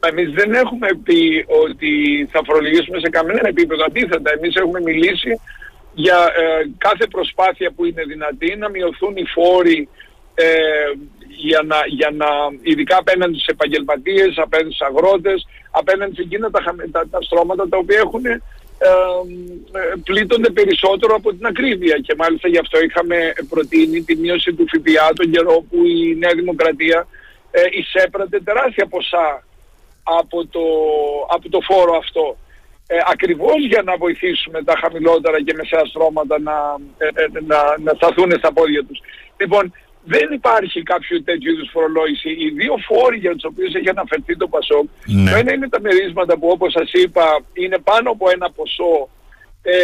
Εμείς 0.09 0.31
δεν 0.31 0.53
έχουμε 0.53 0.87
πει 1.03 1.45
ότι 1.63 1.91
θα 2.31 2.41
φορολογήσουμε 2.45 2.99
σε 2.99 3.09
κανένα 3.09 3.47
επίπεδο. 3.47 3.83
Αντίθετα, 3.83 4.31
εμείς 4.37 4.55
έχουμε 4.55 4.79
μιλήσει 4.81 5.39
για 5.95 6.19
ε, 6.35 6.69
κάθε 6.77 7.07
προσπάθεια 7.07 7.71
που 7.71 7.85
είναι 7.85 8.03
δυνατή 8.03 8.55
να 8.55 8.69
μειωθούν 8.69 9.15
οι 9.17 9.25
φόροι 9.25 9.89
ε, 10.35 10.47
για, 11.27 11.61
να, 11.65 11.77
για 11.87 12.09
να, 12.13 12.27
ειδικά 12.61 12.97
απέναντι 12.97 13.33
στους 13.33 13.47
επαγγελματίες, 13.47 14.37
απέναντι 14.37 14.73
στους 14.73 14.87
αγρότες, 14.87 15.47
απέναντι 15.71 16.15
σε 16.15 16.21
εκείνα 16.21 16.51
τα, 16.51 16.61
τα, 16.91 17.07
τα 17.09 17.21
στρώματα 17.21 17.69
τα 17.69 17.77
οποία 17.77 17.97
έχουν 17.97 18.25
ε, 18.25 18.39
πλήττονται 20.03 20.49
περισσότερο 20.49 21.15
από 21.15 21.33
την 21.33 21.45
ακρίβεια. 21.45 21.97
Και 21.97 22.15
μάλιστα 22.17 22.47
γι' 22.47 22.57
αυτό 22.57 22.83
είχαμε 22.83 23.33
προτείνει 23.49 24.01
τη 24.01 24.15
μείωση 24.15 24.53
του 24.53 24.65
ΦΠΑ 24.67 25.13
τον 25.13 25.31
καιρό 25.31 25.65
που 25.69 25.85
η 25.85 26.15
Νέα 26.15 26.33
Δημοκρατία 26.35 27.07
ε, 27.51 27.61
εισέπρατε 27.71 28.39
τεράστια 28.39 28.87
ποσά 28.87 29.43
από 30.03 30.45
το, 30.45 30.65
από 31.35 31.49
το 31.49 31.59
φόρο 31.61 31.95
αυτό 31.95 32.37
ε, 32.87 32.97
ακριβώς 33.11 33.59
για 33.67 33.81
να 33.85 33.97
βοηθήσουμε 33.97 34.63
τα 34.63 34.73
χαμηλότερα 34.81 35.41
και 35.41 35.53
μεσαία 35.53 35.85
στρώματα 35.85 36.39
να, 36.39 36.55
ε, 36.97 37.05
ε, 37.05 37.27
να, 37.51 37.59
να 37.79 37.93
σταθούν 37.93 38.31
στα 38.37 38.53
πόδια 38.53 38.83
τους. 38.83 38.99
Λοιπόν, 39.37 39.73
δεν 40.03 40.31
υπάρχει 40.31 40.83
κάποιο 40.83 41.23
τέτοιο 41.23 41.51
είδους 41.51 41.69
φορολόγηση. 41.71 42.29
Οι 42.29 42.49
δύο 42.49 42.75
φόροι 42.87 43.17
για 43.17 43.31
τους 43.31 43.43
οποίους 43.43 43.73
έχει 43.73 43.89
αναφερθεί 43.89 44.37
το 44.37 44.47
ΠΑΣΟΚ, 44.47 44.87
ναι. 45.05 45.31
το 45.31 45.37
ένα 45.37 45.53
είναι 45.53 45.69
τα 45.69 45.81
μερίσματα 45.81 46.37
που 46.37 46.47
όπως 46.47 46.71
σας 46.71 46.91
είπα 46.93 47.25
είναι 47.53 47.77
πάνω 47.77 48.09
από 48.09 48.29
ένα 48.29 48.51
ποσό 48.51 49.09
ε, 49.61 49.75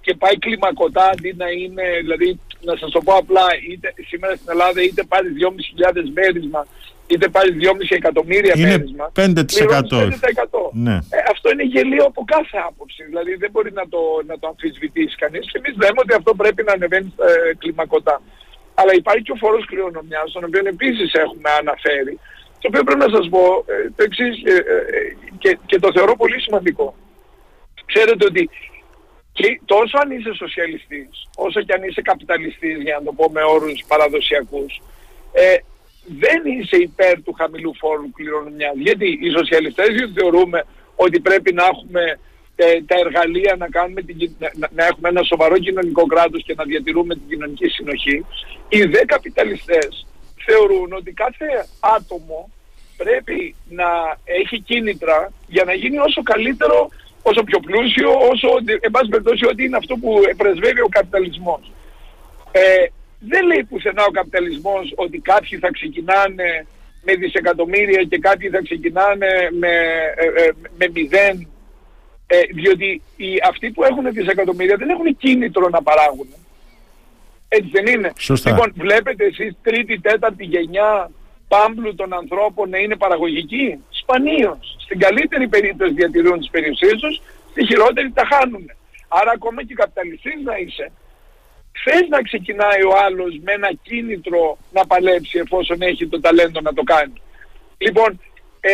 και 0.00 0.14
πάει 0.14 0.38
κλιμακωτά 0.38 1.10
αντί 1.12 1.34
να 1.36 1.48
είναι, 1.50 1.82
δηλαδή 2.00 2.40
να 2.62 2.76
σας 2.76 2.90
το 2.90 3.00
πω 3.00 3.12
απλά, 3.22 3.46
είτε, 3.70 3.94
σήμερα 4.10 4.34
στην 4.36 4.50
Ελλάδα 4.50 4.82
είτε 4.82 5.02
πάρει 5.02 5.28
2.500 5.38 6.10
μέρισμα 6.14 6.66
είτε 7.12 7.28
πάρει 7.28 7.50
2,5 7.60 7.96
εκατομμύρια 8.00 8.52
είναι 8.56 8.68
μέρισμα, 8.68 9.12
5%. 9.14 9.22
5%. 9.22 10.70
Ναι. 10.72 10.96
Ε, 11.16 11.18
αυτό 11.34 11.50
είναι 11.52 11.66
γελίο 11.74 12.04
από 12.04 12.22
κάθε 12.34 12.58
άποψη. 12.68 13.02
Δηλαδή 13.10 13.32
δεν 13.42 13.50
μπορεί 13.50 13.72
να 13.72 13.88
το, 13.88 14.00
να 14.26 14.38
το 14.38 14.46
αμφισβητήσει 14.48 15.16
κανείς. 15.16 15.44
Και 15.50 15.58
εμείς 15.62 15.74
λέμε 15.82 15.98
ότι 16.04 16.14
αυτό 16.14 16.34
πρέπει 16.34 16.62
να 16.68 16.72
ανεβαίνει 16.72 17.14
ε, 17.28 17.54
κλιμακωτά. 17.60 18.16
Αλλά 18.74 18.92
υπάρχει 18.94 19.22
και 19.22 19.32
ο 19.36 19.40
φόρος 19.42 19.64
κληρονομιάς, 19.66 20.32
τον 20.32 20.44
οποίο 20.44 20.62
επίσης 20.74 21.08
έχουμε 21.24 21.50
αναφέρει, 21.60 22.14
το 22.60 22.66
οποίο 22.70 22.82
πρέπει 22.86 23.04
να 23.06 23.12
σας 23.16 23.28
πω 23.34 23.42
ε, 23.72 23.90
το 23.96 24.02
εξής 24.08 24.34
ε, 24.52 24.54
ε, 24.96 25.00
και, 25.42 25.58
και 25.66 25.78
το 25.78 25.88
θεωρώ 25.96 26.16
πολύ 26.16 26.38
σημαντικό. 26.40 26.94
Ξέρετε 27.90 28.24
ότι 28.30 28.42
και 29.32 29.60
τόσο 29.64 29.98
αν 30.02 30.10
είσαι 30.10 30.32
σοσιαλιστής, 30.34 31.28
όσο 31.36 31.62
και 31.62 31.72
αν 31.72 31.82
είσαι 31.82 32.02
καπιταλιστής, 32.02 32.82
για 32.82 32.94
να 32.98 33.04
το 33.04 33.12
πω 33.12 33.30
με 33.30 33.42
όρους 33.42 33.84
παραδοσιακούς, 33.88 34.80
ε, 35.32 35.56
δεν 36.06 36.40
είσαι 36.44 36.76
υπέρ 36.76 37.22
του 37.22 37.32
χαμηλού 37.32 37.74
φόρου 37.78 38.10
κληρονομιάς. 38.12 38.74
Γιατί 38.76 39.18
οι 39.22 39.30
σοσιαλιστές 39.30 39.88
θεωρούμε 40.14 40.64
ότι 40.96 41.20
πρέπει 41.20 41.52
να 41.52 41.64
έχουμε 41.64 42.18
ε, 42.56 42.82
τα 42.86 42.96
εργαλεία 42.98 43.54
να, 43.58 43.68
κάνουμε 43.68 44.02
την, 44.02 44.36
να, 44.38 44.68
να, 44.70 44.84
έχουμε 44.84 45.08
ένα 45.08 45.22
σοβαρό 45.22 45.58
κοινωνικό 45.58 46.06
κράτος 46.06 46.42
και 46.42 46.54
να 46.56 46.64
διατηρούμε 46.64 47.14
την 47.14 47.28
κοινωνική 47.28 47.68
συνοχή. 47.68 48.24
Οι 48.68 48.82
δε 48.84 49.04
καπιταλιστές 49.04 50.06
θεωρούν 50.44 50.92
ότι 50.92 51.12
κάθε 51.12 51.46
άτομο 51.80 52.50
πρέπει 52.96 53.54
να 53.68 53.88
έχει 54.24 54.60
κίνητρα 54.60 55.32
για 55.46 55.64
να 55.64 55.72
γίνει 55.72 55.98
όσο 55.98 56.22
καλύτερο, 56.22 56.88
όσο 57.22 57.42
πιο 57.42 57.58
πλούσιο, 57.60 58.10
όσο, 58.30 58.48
εν 58.80 58.90
πάση 58.90 59.08
περιπτώσει, 59.08 59.44
ότι 59.46 59.64
είναι 59.64 59.76
αυτό 59.76 59.94
που 59.96 60.20
πρεσβεύει 60.36 60.80
ο 60.80 60.88
καπιταλισμός. 60.88 61.72
Ε, 62.52 62.86
δεν 63.18 63.46
λέει 63.46 63.64
πουθενά 63.68 64.04
ο 64.04 64.10
καπιταλισμός 64.10 64.92
ότι 64.96 65.18
κάποιοι 65.18 65.58
θα 65.58 65.70
ξεκινάνε 65.70 66.66
με 67.02 67.14
δισεκατομμύρια 67.14 68.02
και 68.02 68.18
κάποιοι 68.18 68.48
θα 68.48 68.60
ξεκινάνε 68.62 69.48
με, 69.58 69.72
ε, 70.16 70.42
ε, 70.42 70.50
με 70.78 70.88
μηδέν 70.92 71.48
ε, 72.26 72.40
διότι 72.54 73.02
οι, 73.16 73.26
αυτοί 73.48 73.70
που 73.70 73.84
έχουν 73.84 74.12
δισεκατομμύρια 74.12 74.76
δεν 74.76 74.88
έχουν 74.88 75.16
κίνητρο 75.16 75.68
να 75.68 75.82
παράγουν. 75.82 76.28
Έτσι 77.48 77.70
δεν 77.72 77.86
είναι. 77.86 78.12
Σωστά. 78.18 78.50
Λοιπόν, 78.50 78.72
βλέπετε 78.76 79.24
εσείς 79.24 79.56
τρίτη, 79.62 80.00
τέταρτη 80.00 80.44
γενιά 80.44 81.10
πάμπλου 81.48 81.94
των 81.94 82.12
ανθρώπων 82.12 82.70
να 82.70 82.78
είναι 82.78 82.96
παραγωγικοί; 82.96 83.78
Σπανίως. 84.12 84.76
Στην 84.84 84.98
καλύτερη 84.98 85.48
περίπτωση 85.48 85.92
διατηρούν 85.92 86.38
τις 86.38 86.50
περιουσίες 86.50 87.00
τους, 87.00 87.20
στη 87.50 87.66
χειρότερη 87.66 88.10
τα 88.10 88.24
χάνουν. 88.32 88.70
Άρα 89.08 89.30
ακόμα 89.34 89.64
και 89.64 89.74
καπιταλιστής 89.74 90.42
να 90.44 90.56
είσαι, 90.56 90.92
θες 91.84 92.08
να 92.08 92.22
ξεκινάει 92.22 92.82
ο 92.82 92.92
άλλος 93.04 93.40
με 93.44 93.52
ένα 93.52 93.70
κίνητρο 93.82 94.58
να 94.72 94.86
παλέψει 94.86 95.38
εφόσον 95.38 95.82
έχει 95.82 96.08
το 96.08 96.20
ταλέντο 96.20 96.60
να 96.60 96.72
το 96.72 96.82
κάνει. 96.82 97.22
Λοιπόν, 97.78 98.20
ε, 98.60 98.70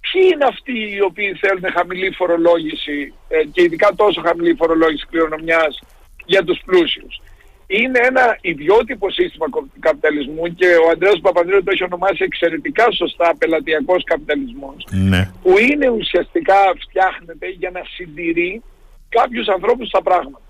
ποιοι 0.00 0.22
είναι 0.32 0.44
αυτοί 0.44 0.78
οι 0.94 1.00
οποίοι 1.00 1.34
θέλουν 1.34 1.72
χαμηλή 1.76 2.10
φορολόγηση 2.10 3.14
ε, 3.28 3.44
και 3.52 3.62
ειδικά 3.62 3.88
τόσο 3.96 4.20
χαμηλή 4.20 4.54
φορολόγηση 4.54 5.06
κληρονομιάς 5.10 5.78
για 6.24 6.44
τους 6.44 6.60
πλούσιους; 6.64 7.20
Είναι 7.78 7.98
ένα 8.02 8.38
ιδιότυπο 8.40 9.10
σύστημα 9.10 9.46
καπιταλισμού 9.80 10.54
και 10.54 10.66
ο 10.66 10.90
Ανδρέας 10.90 11.20
Παπανδρέου 11.20 11.62
το 11.62 11.70
έχει 11.74 11.84
ονομάσει 11.84 12.24
εξαιρετικά 12.24 12.86
σωστά 12.90 13.34
πελατειακός 13.38 14.04
καπιταλισμός 14.04 14.86
ναι. 14.90 15.30
που 15.42 15.58
είναι 15.58 15.88
ουσιαστικά 15.88 16.58
φτιάχνεται 16.80 17.48
για 17.48 17.70
να 17.70 17.80
συντηρεί 17.94 18.62
κάποιους 19.08 19.48
ανθρώπους 19.48 19.88
στα 19.88 20.02
πράγματα. 20.02 20.46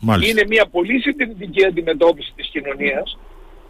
Μάλιστα. 0.00 0.30
Είναι 0.30 0.44
μια 0.48 0.66
πολύ 0.66 1.00
συντηρητική 1.00 1.64
αντιμετώπιση 1.64 2.32
της 2.36 2.48
κοινωνίας 2.48 3.18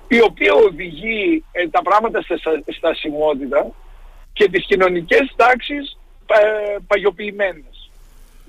η 0.09 0.21
οποία 0.21 0.55
οδηγεί 0.55 1.45
ε, 1.53 1.69
τα 1.69 1.83
πράγματα 1.83 2.21
στα 2.21 2.37
στασιμότητα 2.67 3.71
και 4.33 4.49
τις 4.49 4.67
κοινωνικές 4.67 5.33
τάξεις 5.37 5.99
ε, 6.27 6.77
παγιοποιημένες. 6.87 7.78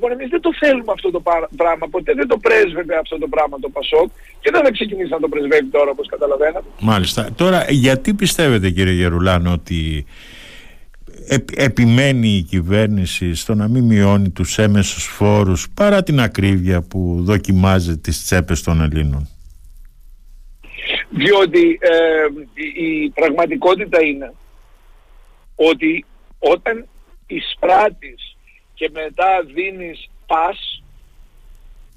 Λοιπόν, 0.01 0.19
εμείς 0.19 0.29
δεν 0.29 0.41
το 0.41 0.49
θέλουμε 0.59 0.91
αυτό 0.91 1.11
το 1.11 1.21
πράγμα. 1.55 1.87
Ποτέ 1.87 2.13
δεν 2.13 2.27
το 2.27 2.37
πρέσβευε 2.37 2.97
αυτό 2.97 3.17
το 3.17 3.27
πράγμα 3.27 3.59
το 3.59 3.69
Πασόκ 3.69 4.09
και 4.39 4.49
δεν 4.51 4.63
θα 4.63 4.71
ξεκινήσει 4.71 5.09
να 5.09 5.19
το 5.19 5.27
πρεσβεύει 5.27 5.65
τώρα, 5.65 5.91
όπως 5.91 6.07
καταλαβαίνετε. 6.07 6.63
Μάλιστα. 6.79 7.29
Τώρα, 7.35 7.65
γιατί 7.69 8.13
πιστεύετε, 8.13 8.69
κύριε 8.69 8.93
Γερουλάνο, 8.93 9.51
ότι 9.51 10.05
επιμένει 11.55 12.27
η 12.27 12.41
κυβέρνηση 12.41 13.33
στο 13.35 13.53
να 13.55 13.67
μην 13.67 13.83
μειώνει 13.83 14.29
τους 14.29 14.57
έμεσους 14.57 15.03
φόρους 15.03 15.69
παρά 15.73 16.03
την 16.03 16.19
ακρίβεια 16.19 16.81
που 16.81 17.17
δοκιμάζει 17.19 17.97
τις 17.97 18.23
τσέπες 18.23 18.63
των 18.63 18.81
Ελλήνων; 18.81 19.27
Διότι 21.09 21.79
ε, 21.81 22.25
η 22.83 23.09
πραγματικότητα 23.09 24.01
είναι 24.01 24.33
ότι 25.55 26.05
όταν 26.39 26.87
εισπράττεις 27.27 28.28
και 28.79 28.89
μετά 28.93 29.43
δίνεις 29.53 30.09
πας 30.27 30.83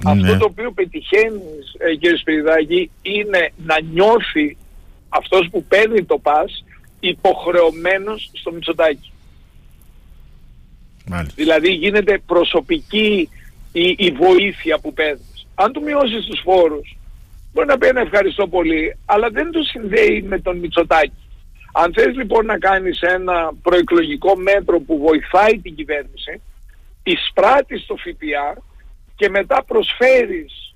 ναι. 0.04 0.10
αυτό 0.10 0.36
το 0.38 0.44
οποίο 0.44 0.72
πετυχαίνεις 0.72 1.74
ε, 1.78 1.94
κύριε 1.94 2.16
Σπυριδάκη 2.16 2.90
είναι 3.02 3.52
να 3.56 3.80
νιώθει 3.80 4.56
αυτός 5.08 5.48
που 5.50 5.64
παίρνει 5.64 6.04
το 6.04 6.18
πας 6.18 6.64
υποχρεωμένος 7.00 8.30
στο 8.32 8.52
Μητσοτάκι. 8.52 9.12
Δηλαδή 11.34 11.70
γίνεται 11.72 12.18
προσωπική 12.26 13.28
η, 13.72 13.94
η 13.98 14.10
βοήθεια 14.10 14.78
που 14.78 14.92
παίρνεις. 14.92 15.46
Αν 15.54 15.72
του 15.72 15.82
μειώσεις 15.82 16.26
τους 16.26 16.40
φόρους 16.44 16.96
μπορεί 17.52 17.66
να 17.66 17.78
πει 17.78 17.86
ένα 17.86 18.00
ευχαριστώ 18.00 18.46
πολύ 18.46 18.96
αλλά 19.04 19.28
δεν 19.30 19.50
το 19.50 19.62
συνδέει 19.62 20.22
με 20.22 20.38
τον 20.40 20.58
Μητσοτάκι. 20.58 21.22
Αν 21.72 21.92
θες 21.94 22.16
λοιπόν 22.16 22.46
να 22.46 22.58
κάνεις 22.58 23.00
ένα 23.00 23.52
προεκλογικό 23.62 24.36
μέτρο 24.36 24.80
που 24.80 24.98
βοηθάει 24.98 25.58
την 25.58 25.74
κυβέρνηση 25.74 26.40
εισπράττεις 27.02 27.86
το 27.86 27.96
ΦΠΑ 27.96 28.62
και 29.16 29.28
μετά 29.28 29.64
προσφέρεις 29.64 30.74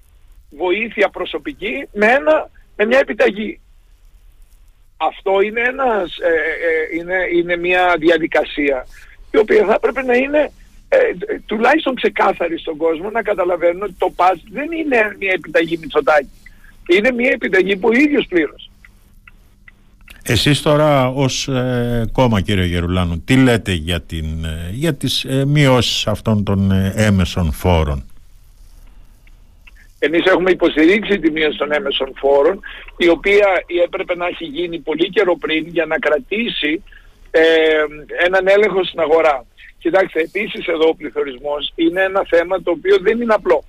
βοήθεια 0.51 1.09
προσωπική 1.09 1.89
με, 1.93 2.07
ένα, 2.07 2.51
με 2.77 2.85
μια 2.85 2.99
επιταγή. 2.99 3.61
Αυτό 4.97 5.41
είναι, 5.41 5.61
ένας, 5.61 6.19
ε, 6.19 6.29
ε, 6.29 6.97
είναι, 6.97 7.17
είναι 7.35 7.57
μια 7.57 7.97
διαδικασία 7.99 8.87
η 9.31 9.39
οποία 9.39 9.65
θα 9.65 9.75
έπρεπε 9.75 10.03
να 10.03 10.15
είναι 10.15 10.53
ε, 10.89 10.99
τουλάχιστον 11.47 11.95
ξεκάθαρη 11.95 12.59
στον 12.59 12.77
κόσμο 12.77 13.11
να 13.11 13.23
καταλαβαίνουν 13.23 13.83
ότι 13.83 13.95
το 13.99 14.11
ΠΑΣ 14.17 14.43
δεν 14.51 14.73
είναι 14.73 15.17
μια 15.19 15.33
επιταγή 15.33 15.77
Μητσοτάκη. 15.77 16.31
Είναι 16.89 17.13
μια 17.13 17.31
επιταγή 17.31 17.77
που 17.77 17.89
ο 17.89 17.93
ίδιος 17.93 18.27
πλήρωσε. 18.27 18.71
Εσείς 20.29 20.63
τώρα 20.63 21.09
ως 21.09 21.49
ε, 21.49 22.05
κόμμα 22.13 22.41
κύριε 22.41 22.65
Γερουλάνου 22.65 23.23
τι 23.25 23.37
λέτε 23.37 23.73
για, 23.73 24.01
την, 24.01 24.45
ε, 24.45 24.71
για 24.73 24.95
τις 24.95 25.25
ε, 25.25 25.45
μειώσεις 25.47 26.07
αυτών 26.07 26.45
των 26.45 26.71
ε, 26.71 26.93
έμεσων 26.97 27.53
φόρων; 27.53 28.05
Εμείς 29.99 30.25
έχουμε 30.25 30.51
υποστηρίξει 30.51 31.19
τη 31.19 31.31
μείωση 31.31 31.59
των 31.59 31.73
έμεσων 31.73 32.13
φόρων 32.17 32.61
η 32.97 33.09
οποία 33.09 33.47
έπρεπε 33.85 34.17
να 34.17 34.27
έχει 34.27 34.45
γίνει 34.45 34.79
πολύ 34.79 35.09
καιρό 35.11 35.37
πριν 35.37 35.67
για 35.67 35.87
να 35.87 35.99
κρατήσει 35.99 36.83
ε, 37.31 37.43
έναν 38.27 38.47
έλεγχο 38.47 38.85
στην 38.85 39.01
αγορά. 39.01 39.45
Κοιτάξτε, 39.79 40.21
επίσης 40.21 40.67
εδώ 40.67 40.89
ο 40.89 40.95
πληθωρισμός 40.95 41.73
είναι 41.75 42.03
ένα 42.03 42.23
θέμα 42.29 42.63
το 42.63 42.71
οποίο 42.71 42.99
δεν 43.01 43.21
είναι 43.21 43.35
απλό. 43.35 43.65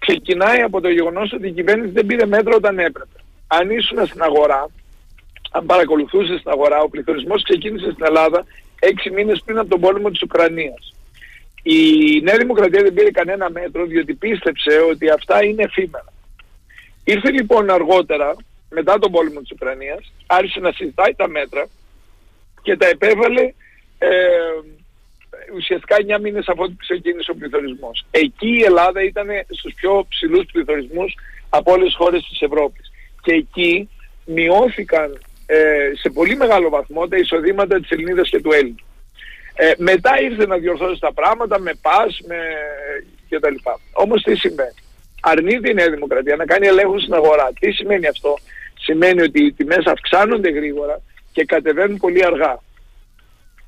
Ξεκινάει 0.00 0.60
από 0.60 0.80
το 0.80 0.88
γεγονός 0.88 1.32
ότι 1.32 1.46
η 1.46 1.52
κυβέρνηση 1.52 1.90
δεν 1.92 2.06
πήρε 2.06 2.26
μέτρο 2.26 2.52
όταν 2.56 2.78
έπρεπε. 2.78 3.16
Αν 3.46 3.70
ήσουν 3.70 4.06
στην 4.06 4.22
αγορά 4.22 4.70
αν 5.50 5.66
παρακολουθούσες 5.66 6.38
στην 6.38 6.50
αγορά, 6.50 6.80
ο 6.80 6.88
πληθωρισμός 6.88 7.42
ξεκίνησε 7.42 7.90
στην 7.90 8.04
Ελλάδα 8.04 8.44
έξι 8.78 9.10
μήνες 9.10 9.42
πριν 9.44 9.58
από 9.58 9.68
τον 9.68 9.80
πόλεμο 9.80 10.10
της 10.10 10.22
Ουκρανίας. 10.22 10.94
Η 11.62 11.80
Νέα 12.22 12.36
Δημοκρατία 12.36 12.82
δεν 12.82 12.94
πήρε 12.94 13.10
κανένα 13.10 13.50
μέτρο 13.50 13.84
διότι 13.84 14.14
πίστεψε 14.14 14.78
ότι 14.90 15.10
αυτά 15.10 15.44
είναι 15.44 15.62
εφήμερα. 15.62 16.12
Ήρθε 17.04 17.30
λοιπόν 17.30 17.70
αργότερα, 17.70 18.36
μετά 18.70 18.98
τον 18.98 19.10
πόλεμο 19.10 19.40
της 19.40 19.50
Ουκρανίας, 19.50 20.12
άρχισε 20.26 20.60
να 20.60 20.72
συζητάει 20.72 21.14
τα 21.14 21.28
μέτρα 21.28 21.68
και 22.62 22.76
τα 22.76 22.86
επέβαλε 22.86 23.52
ε, 23.98 24.08
ουσιαστικά 25.56 25.96
9 26.16 26.20
μήνες 26.20 26.48
αφού 26.48 26.76
ξεκίνησε 26.76 27.30
ο 27.30 27.34
πληθωρισμός. 27.34 28.04
Εκεί 28.10 28.48
η 28.58 28.62
Ελλάδα 28.62 29.02
ήταν 29.02 29.26
στους 29.48 29.74
πιο 29.74 30.06
ψηλούς 30.08 30.46
πληθωρισμούς 30.52 31.14
από 31.48 31.72
όλες 31.72 31.86
τις 31.86 31.96
χώρες 31.96 32.26
της 32.28 32.40
Ευρώπης. 32.40 32.92
Και 33.22 33.32
εκεί 33.32 33.88
μειώθηκαν 34.24 35.18
ε, 35.46 35.90
σε 35.94 36.10
πολύ 36.10 36.36
μεγάλο 36.36 36.68
βαθμό 36.68 37.08
τα 37.08 37.16
εισοδήματα 37.16 37.80
της 37.80 37.90
Ελληνίδας 37.90 38.28
και 38.28 38.40
του 38.40 38.52
Έλληνα. 38.52 38.82
Ε, 39.54 39.72
μετά 39.76 40.20
ήρθε 40.20 40.46
να 40.46 40.56
διορθώσει 40.56 41.00
τα 41.00 41.12
πράγματα 41.12 41.58
με 41.58 41.72
πας 41.82 42.20
με... 42.26 42.36
και 43.28 43.38
τα 43.38 43.50
λοιπά. 43.50 43.80
Όμως 43.92 44.22
τι 44.22 44.34
σημαίνει. 44.34 44.74
Αρνείται 45.20 45.70
η 45.70 45.74
Νέα 45.74 45.90
Δημοκρατία 45.90 46.36
να 46.36 46.44
κάνει 46.44 46.66
ελέγχους 46.66 47.02
στην 47.02 47.14
αγορά. 47.14 47.52
Τι 47.60 47.70
σημαίνει 47.70 48.06
αυτό; 48.06 48.38
Σημαίνει 48.78 49.22
ότι 49.22 49.44
οι 49.44 49.52
τιμές 49.52 49.84
αυξάνονται 49.86 50.50
γρήγορα 50.50 51.00
και 51.32 51.44
κατεβαίνουν 51.44 51.96
πολύ 51.96 52.24
αργά. 52.24 52.62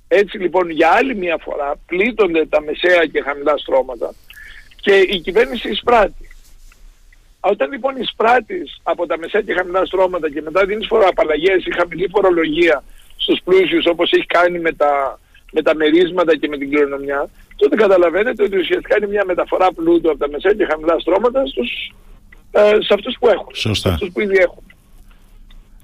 Έτσι 0.08 0.38
λοιπόν 0.38 0.70
για 0.70 0.88
άλλη 0.90 1.14
μια 1.14 1.38
φορά 1.42 1.74
πλήττονται 1.86 2.46
τα 2.46 2.62
μεσαία 2.62 3.06
και 3.06 3.22
χαμηλά 3.22 3.56
στρώματα 3.56 4.14
και 4.80 4.94
η 4.94 5.20
κυβέρνηση 5.20 5.70
εισπράττει. 5.70 6.27
Όταν 7.52 7.70
λοιπόν 7.70 7.96
εισπράττεις 7.96 8.80
από 8.82 9.06
τα 9.06 9.18
μεσαία 9.18 9.42
και 9.42 9.54
χαμηλά 9.58 9.84
στρώματα 9.84 10.30
και 10.30 10.42
μετά 10.42 10.64
δίνεις 10.64 10.86
φοροαπαλλαγές 10.86 11.64
ή 11.68 11.70
χαμηλή 11.78 12.08
φορολογία 12.14 12.82
στους 13.16 13.38
πλούσιους 13.44 13.86
όπως 13.86 14.10
έχει 14.12 14.26
κάνει 14.26 14.58
με 14.58 14.72
τα, 14.72 15.20
με 15.52 15.62
τα 15.62 15.74
μερίσματα 15.74 16.36
και 16.36 16.48
με 16.48 16.56
την 16.58 16.70
κληρονομιά, 16.70 17.28
τότε 17.56 17.76
καταλαβαίνετε 17.76 18.42
ότι 18.42 18.56
ουσιαστικά 18.58 18.96
είναι 18.96 19.06
μια 19.06 19.24
μεταφορά 19.26 19.72
πλούτου 19.72 20.10
από 20.10 20.18
τα 20.18 20.28
μεσαία 20.28 20.54
και 20.54 20.66
χαμηλά 20.70 20.94
στρώματα 20.98 21.46
στους, 21.46 21.70
ε, 22.50 22.60
σε 22.60 22.94
αυτούς 22.94 23.16
που 23.20 23.28
έχουν. 23.28 23.52
Σωστά. 23.52 23.88
Σε 23.88 23.94
αυτούς 23.94 24.10
που 24.12 24.20
ήδη 24.20 24.36
έχουν. 24.36 24.62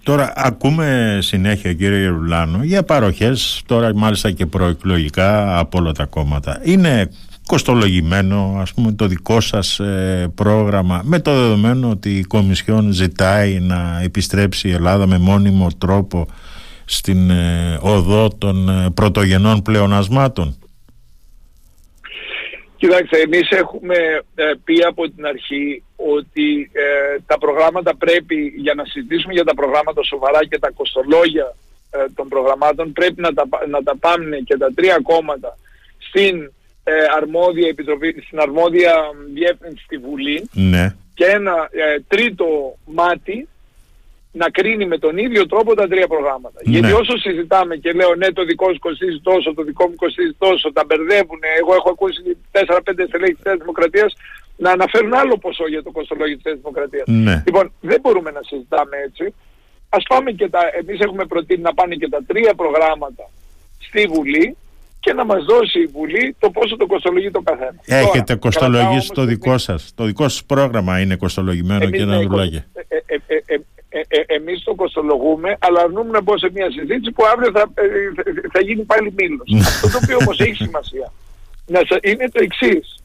Τώρα 0.03 0.33
ακούμε 0.37 1.19
συνέχεια 1.23 1.73
κύριε 1.73 1.99
Γερουλάνο 1.99 2.61
για 2.63 2.83
παροχές 2.83 3.63
τώρα 3.67 3.95
μάλιστα 3.95 4.31
και 4.31 4.47
προεκλογικά 4.47 5.59
από 5.59 5.79
όλα 5.79 5.93
τα 5.93 6.05
κόμματα. 6.05 6.61
Είναι 6.65 7.11
κοστολογημένο 7.47 8.57
ας 8.61 8.75
πούμε 8.75 8.93
το 8.93 9.07
δικό 9.07 9.41
σας 9.41 9.79
ε, 9.79 10.33
πρόγραμμα 10.35 11.01
με 11.05 11.21
το 11.21 11.35
δεδομένο 11.35 11.91
ότι 11.91 12.19
η 12.19 12.25
Κομισιόν 12.25 12.93
ζητάει 12.93 13.61
να 13.61 14.01
επιστρέψει 14.03 14.69
η 14.69 14.73
Ελλάδα 14.73 15.07
με 15.07 15.19
μόνιμο 15.19 15.69
τρόπο 15.79 16.27
στην 16.85 17.31
ε, 17.31 17.79
οδό 17.81 18.29
των 18.39 18.69
ε, 18.69 18.91
πρωτογενών 18.95 19.63
πλεονασμάτων. 19.63 20.59
Κοιτάξτε, 22.77 23.19
εμείς 23.19 23.51
έχουμε 23.51 23.95
πει 24.65 24.75
από 24.89 25.11
την 25.11 25.27
αρχή 25.27 25.83
ότι 25.97 26.71
τα 27.27 27.39
προγράμματα 27.39 27.97
πρέπει, 27.97 28.53
για 28.57 28.75
να 28.75 28.85
συζητήσουμε 28.85 29.33
για 29.33 29.45
τα 29.45 29.55
προγράμματα 29.55 30.03
σοβαρά 30.03 30.47
και 30.47 30.59
τα 30.59 30.71
κοστολόγια 30.71 31.57
των 32.15 32.29
προγραμμάτων, 32.29 32.93
πρέπει 32.93 33.21
να 33.21 33.33
τα, 33.33 33.49
να 33.69 33.83
τα 33.83 33.97
πάμε 33.97 34.37
και 34.37 34.57
τα 34.57 34.73
τρία 34.75 34.99
κόμματα 35.03 35.59
στην 35.99 36.37
ε, 36.37 36.55
αρμόδια 37.17 37.69
επιτροπή, 37.69 38.23
στην 38.27 38.39
αρμόδια 38.41 38.93
διεύθυνση 39.35 39.85
στη 39.85 39.97
Βουλή 39.99 40.49
ναι. 40.53 40.95
και 41.15 41.25
ένα 41.25 41.69
ε, 41.71 42.01
τρίτο 42.09 42.77
μάτι 42.85 43.49
να 44.33 44.51
κρίνει 44.51 44.87
με 44.87 44.99
τον 44.99 45.19
ίδιο 45.19 45.47
τρόπο 45.47 45.75
τα 45.75 45.89
τρία 45.89 46.07
προγράμματα. 46.07 46.61
Ναι. 46.65 46.79
Γιατί 46.79 46.93
όσο 46.93 47.19
συζητάμε 47.19 47.77
και 47.77 47.93
λέω 47.93 48.15
ναι 48.15 48.33
το 48.33 48.45
δικό 48.45 48.73
σου 48.73 48.79
κοστίζει 48.79 49.21
τόσο, 49.23 49.55
το 49.55 49.63
δικό 49.63 49.89
μου 49.89 49.95
κοστίζει 49.95 50.35
τόσο, 50.39 50.73
τα 50.73 50.85
μπερδεύουν, 50.87 51.41
εγώ 51.61 51.75
έχω 51.75 51.91
ακούσει 51.91 52.21
4-5 52.53 52.79
στελέχη 53.09 53.35
της 53.35 53.53
Δημοκρατίας 53.59 54.15
να 54.57 54.71
αναφέρουν 54.71 55.15
άλλο 55.15 55.39
ποσό 55.39 55.69
για 55.69 55.83
το 55.83 55.91
κοστολόγιο 55.91 56.39
της 56.43 56.55
Δημοκρατίας. 56.55 57.07
Ναι. 57.07 57.43
Λοιπόν, 57.47 57.73
δεν 57.81 58.01
μπορούμε 58.01 58.31
να 58.31 58.41
συζητάμε 58.43 58.97
έτσι. 59.07 59.35
Ας 59.89 60.05
πάμε 60.09 60.31
και 60.31 60.49
τα, 60.49 60.61
εμείς 60.81 61.01
έχουμε 61.01 61.25
προτείνει 61.25 61.63
να 61.63 61.75
πάνε 61.75 61.95
και 61.95 62.09
τα 62.09 62.21
τρία 62.27 62.55
προγράμματα 62.55 63.31
στη 63.79 64.07
Βουλή 64.07 64.57
και 65.05 65.13
να 65.13 65.25
μας 65.25 65.45
δώσει 65.45 65.81
η 65.81 65.87
Βουλή 65.87 66.37
το 66.39 66.51
πόσο 66.51 66.77
το 66.77 66.87
κοστολογεί 66.87 67.31
το 67.31 67.41
καθένα. 67.41 67.75
Έχετε 67.87 68.35
κοστολογήσει 68.35 69.11
το 69.11 69.25
δικό 69.25 69.59
σας. 69.59 69.93
Το 69.95 70.05
δικό 70.05 70.29
σας 70.29 70.45
πρόγραμμα 70.45 71.01
είναι 71.01 71.17
κοστολογημένο 71.17 71.91
και 71.91 72.05
να 72.05 72.21
δουλάγει. 72.21 72.65
Ε, 72.73 72.97
ε, 73.07 73.37
ε, 73.47 74.01
ε, 74.09 74.21
εμείς 74.27 74.63
το 74.65 74.75
κοστολογούμε, 74.75 75.57
αλλά 75.59 75.81
αρνούμε 75.81 76.11
να 76.11 76.23
μπω 76.23 76.39
σε 76.39 76.51
μια 76.53 76.71
συζήτηση 76.71 77.11
που 77.13 77.25
αύριο 77.33 77.51
θα, 77.55 77.73
θα 78.53 78.61
γίνει 78.61 78.83
πάλι 78.83 79.15
μήλος. 79.17 79.65
Αυτό 79.67 79.91
το 79.91 79.99
οποίο 80.03 80.17
όμως 80.21 80.41
έχει 80.41 80.55
σημασία 80.55 81.13
είναι 82.03 82.29
το 82.33 82.41
εξής. 82.43 83.03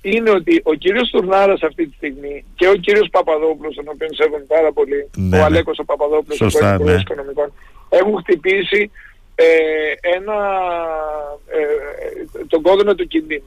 είναι 0.00 0.30
ότι 0.30 0.60
ο 0.64 0.74
κύριος 0.74 1.10
Τουρνάρας 1.10 1.62
αυτή 1.62 1.86
τη 1.86 1.94
στιγμή 1.94 2.44
και 2.54 2.68
ο 2.68 2.74
κύριος 2.74 3.08
Παπαδόπουλος, 3.10 3.74
τον 3.74 3.84
οποίο 3.88 4.08
σέβομαι 4.10 4.44
πάρα 4.48 4.72
πολύ, 4.72 5.10
Ναι, 5.16 5.36
ο 5.36 5.38
ναι. 5.38 5.44
Αλέκος 5.44 5.78
ο 5.78 5.84
Παπαδόπουλος, 5.84 6.36
Σωστά, 6.36 6.70
ο 6.70 6.74
Υπουργός 6.74 6.94
ναι. 6.94 7.00
Οικονομικών, 7.00 7.52
έχουν 7.88 8.16
χτυπήσει 8.18 8.90
ε, 9.40 10.16
ένα, 10.16 10.34
ε, 11.46 12.44
τον 12.48 12.62
κόδωνα 12.62 12.94
του 12.94 13.06
κινδύνου. 13.06 13.42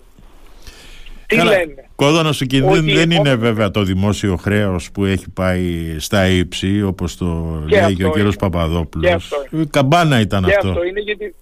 Τι 1.28 1.36
Καλά, 1.38 1.52
λένε; 1.52 1.90
Κόδωνος 1.96 2.38
του 2.38 2.46
κινδύνου 2.46 2.72
Ότι 2.72 2.94
δεν 2.94 3.04
είναι 3.12 3.14
επόμενο- 3.16 3.40
βέβαια 3.40 3.72
το 3.72 3.84
δημόσιο 3.84 4.36
χρέος 4.36 4.92
που 4.92 5.06
έχει 5.06 5.30
πάει 5.30 5.96
στα 6.00 6.28
ύψη 6.28 6.84
όπως 6.84 7.18
το 7.18 7.26
Και 7.68 7.76
λέει 7.82 7.96
και 7.96 8.04
ο 8.04 8.08
αυτό 8.08 8.18
κύριος 8.18 8.20
είναι. 8.20 8.30
Και 8.32 8.38
Παπαδόπουλος. 8.50 9.12
αυτό 9.12 9.46
Η 9.50 9.66
καμπάνα 9.66 10.20
ήταν 10.20 10.44
Και 10.44 10.54
αυτό. 10.54 10.68
αυτό 10.70 10.84
είναι 10.84 11.00
γιατί... 11.00 11.36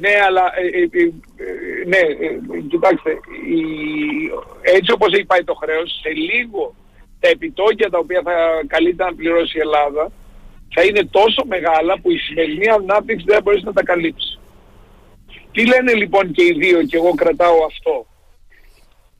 Ναι, 0.00 0.08
αλλά 0.26 0.42
ε, 0.56 0.66
ε, 0.78 0.82
ε, 0.82 1.04
ε, 1.04 1.88
ναι, 1.92 2.02
ε, 2.26 2.60
κοιτάξτε, 2.70 3.10
η, 3.58 3.62
έτσι 4.76 4.92
όπως 4.92 5.12
έχει 5.12 5.24
πάει 5.24 5.44
το 5.44 5.54
χρέος, 5.54 5.90
σε 6.02 6.08
λίγο 6.30 6.74
τα 7.20 7.28
επιτόκια 7.28 7.90
τα 7.90 7.98
οποία 7.98 8.20
θα 8.24 8.32
καλείται 8.66 9.04
να 9.04 9.14
πληρώσει 9.14 9.56
η 9.58 9.60
Ελλάδα 9.60 10.10
θα 10.74 10.82
είναι 10.84 11.04
τόσο 11.04 11.42
μεγάλα 11.46 12.00
που 12.00 12.10
η 12.10 12.16
σημερινή 12.16 12.68
ανάπτυξη 12.68 13.24
δεν 13.26 13.34
θα 13.34 13.40
μπορέσει 13.42 13.64
να 13.64 13.72
τα 13.72 13.82
καλύψει. 13.82 14.38
Τι 15.52 15.66
λένε 15.66 15.92
λοιπόν 15.94 16.32
και 16.32 16.42
οι 16.44 16.52
δύο 16.52 16.82
και 16.82 16.96
εγώ 16.96 17.14
κρατάω 17.14 17.64
αυτό. 17.64 18.06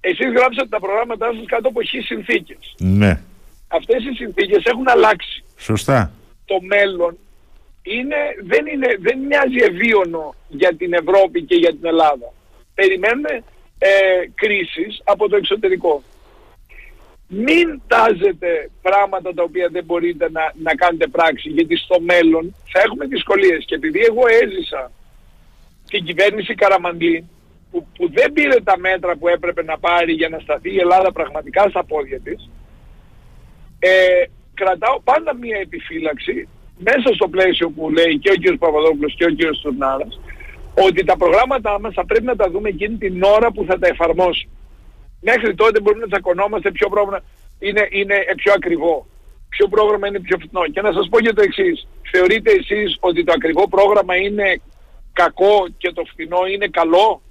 Εσείς 0.01 0.29
γράψατε 0.37 0.69
τα 0.69 0.81
προγράμματά 0.81 1.33
σας 1.37 1.45
κάτω 1.47 1.69
από 1.69 1.83
χι 1.83 2.01
συνθήκες. 2.01 2.75
Ναι, 2.79 3.21
Αυτές 3.69 4.05
οι 4.05 4.15
συνθήκες 4.15 4.65
έχουν 4.65 4.89
αλλάξει 4.89 5.45
σωστά. 5.59 6.13
το 6.45 6.61
μέλλον 6.61 7.19
είναι, 7.83 8.17
δεν, 8.43 8.67
είναι, 8.67 8.97
δεν 9.01 9.19
μοιάζει 9.19 9.57
ευίωνο 9.71 10.35
για 10.49 10.77
την 10.77 10.93
Ευρώπη 10.93 11.43
και 11.43 11.55
για 11.55 11.71
την 11.71 11.87
Ελλάδα. 11.87 12.33
Περιμένουμε 12.75 13.43
ε, 13.79 13.91
κρίσεις 14.35 15.01
από 15.05 15.29
το 15.29 15.37
εξωτερικό. 15.37 16.03
Μην 17.35 17.81
τάζετε 17.87 18.71
πράγματα 18.83 19.35
τα 19.35 19.43
οποία 19.43 19.69
δεν 19.73 19.85
μπορείτε 19.85 20.31
να, 20.31 20.53
να 20.63 20.75
κάνετε 20.75 21.07
πράξη, 21.07 21.49
γιατί 21.49 21.77
στο 21.77 22.01
μέλλον 22.01 22.55
θα 22.73 22.81
έχουμε 22.85 23.07
δυσκολίες. 23.07 23.65
Και 23.65 23.75
επειδή 23.75 24.01
εγώ 24.01 24.23
έζησα 24.43 24.91
την 25.89 26.05
κυβέρνηση 26.05 26.55
Καραμαντή, 26.55 27.29
που, 27.71 27.87
που 27.97 28.11
δεν 28.13 28.33
πήρε 28.33 28.61
τα 28.61 28.79
μέτρα 28.79 29.17
που 29.17 29.29
έπρεπε 29.29 29.63
να 29.63 29.79
πάρει 29.79 30.13
για 30.13 30.29
να 30.29 30.39
σταθεί 30.39 30.71
η 30.75 30.79
Ελλάδα 30.79 31.13
πραγματικά 31.13 31.69
στα 31.69 31.85
πόδια 31.85 32.21
της, 32.21 32.51
ε, 33.79 34.25
κρατάω 34.55 35.01
πάντα 35.01 35.35
μία 35.35 35.59
επιφύλαξη 35.59 36.49
μέσα 36.79 37.15
στο 37.15 37.29
πλαίσιο 37.29 37.71
που 37.71 37.91
λέει 37.91 38.19
και 38.19 38.31
ο 38.31 38.35
κ. 38.43 38.59
Παπαδόπουλος 38.59 39.15
και 39.17 39.25
ο 39.25 39.35
κ. 39.35 39.55
Στουρνάρας 39.55 40.21
ότι 40.87 41.05
τα 41.05 41.17
προγράμματά 41.17 41.81
μας 41.81 41.95
θα 41.95 42.07
πρέπει 42.07 42.25
να 42.25 42.37
τα 42.37 42.51
δούμε 42.51 42.69
εκείνη 42.69 42.97
την 42.97 43.23
ώρα 43.23 43.51
που 43.53 43.65
θα 43.65 43.79
τα 43.79 43.87
εφαρμόσουμε. 43.87 44.53
Μέχρι 45.29 45.55
τότε 45.55 45.81
μπορούμε 45.81 46.03
να 46.03 46.11
τσακωνόμαστε 46.11 46.71
ποιο 46.71 46.89
πρόγραμμα 46.89 47.21
είναι, 47.59 47.89
είναι 47.91 48.17
πιο 48.37 48.53
ακριβό, 48.53 49.07
ποιο 49.49 49.69
πρόγραμμα 49.69 50.07
είναι 50.09 50.21
πιο 50.21 50.37
φθηνό. 50.43 50.63
Και 50.73 50.81
να 50.81 50.93
σας 50.93 51.09
πω 51.09 51.21
και 51.21 51.33
το 51.33 51.43
εξής. 51.43 51.87
Θεωρείτε 52.13 52.51
εσείς 52.61 52.97
ότι 53.01 53.25
το 53.25 53.33
ακριβό 53.37 53.69
πρόγραμμα 53.69 54.17
είναι 54.17 54.61
κακό 55.13 55.57
και 55.79 55.93
το 55.93 56.03
φθηνό 56.11 56.47
είναι 56.53 56.67
καλό; 56.67 57.23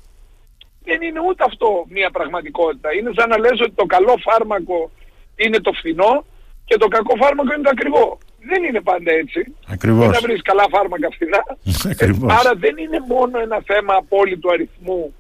Δεν 0.84 1.02
είναι 1.02 1.20
ούτε 1.28 1.44
αυτό 1.48 1.86
μια 1.90 2.10
πραγματικότητα. 2.12 2.94
Είναι 2.94 3.12
σαν 3.18 3.30
να 3.30 3.38
λες 3.38 3.60
ότι 3.66 3.76
το 3.82 3.86
καλό 3.86 4.16
φάρμακο 4.28 4.92
είναι 5.36 5.60
το 5.60 5.72
φθηνό 5.72 6.26
και 6.66 6.78
το 6.78 6.88
κακό 6.88 7.14
φάρμακο 7.16 7.54
είναι 7.54 7.64
το 7.64 7.74
ακριβό. 7.74 8.18
Δεν 8.50 8.64
είναι 8.64 8.82
πάντα 8.82 9.12
έτσι. 9.12 9.56
Ακριβώς. 9.68 10.06
Δεν 10.06 10.14
θα 10.14 10.20
βρεις 10.22 10.42
καλά 10.42 10.66
φάρμακα 10.70 11.08
φθηνά. 11.12 11.42
Ακριβώς. 11.94 12.34
Άρα 12.40 12.52
δεν 12.56 12.78
είναι 12.78 13.00
μόνο 13.08 13.40
ένα 13.40 13.62
θέμα 13.66 13.94
απόλυτου 13.96 14.52
αριθμού 14.52 15.14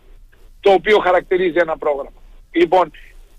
το 0.59 0.71
οποίο 0.71 0.97
χαρακτηρίζει 0.99 1.57
ένα 1.57 1.77
πρόγραμμα. 1.77 2.20
Λοιπόν, 2.51 2.91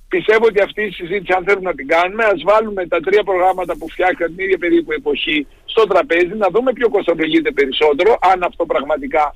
πιστεύω 0.09 0.45
ότι 0.47 0.61
αυτή 0.61 0.83
η 0.83 0.91
συζήτηση 0.91 1.33
αν 1.37 1.45
θέλουμε 1.47 1.69
να 1.71 1.77
την 1.81 1.87
κάνουμε, 1.87 2.25
ας 2.25 2.41
βάλουμε 2.45 2.87
τα 2.87 3.01
τρία 3.01 3.23
προγράμματα 3.23 3.77
που 3.77 3.89
φτιάχτηκαν 3.89 4.29
την 4.35 4.45
ίδια 4.45 4.59
περίπου 4.59 4.93
εποχή 4.93 5.47
στο 5.65 5.87
τραπέζι, 5.87 6.35
να 6.45 6.49
δούμε 6.55 6.73
ποιο 6.73 6.89
κοστολογείται 6.89 7.51
περισσότερο, 7.51 8.19
αν 8.21 8.43
αυτό 8.43 8.67
πραγματικά 8.67 9.35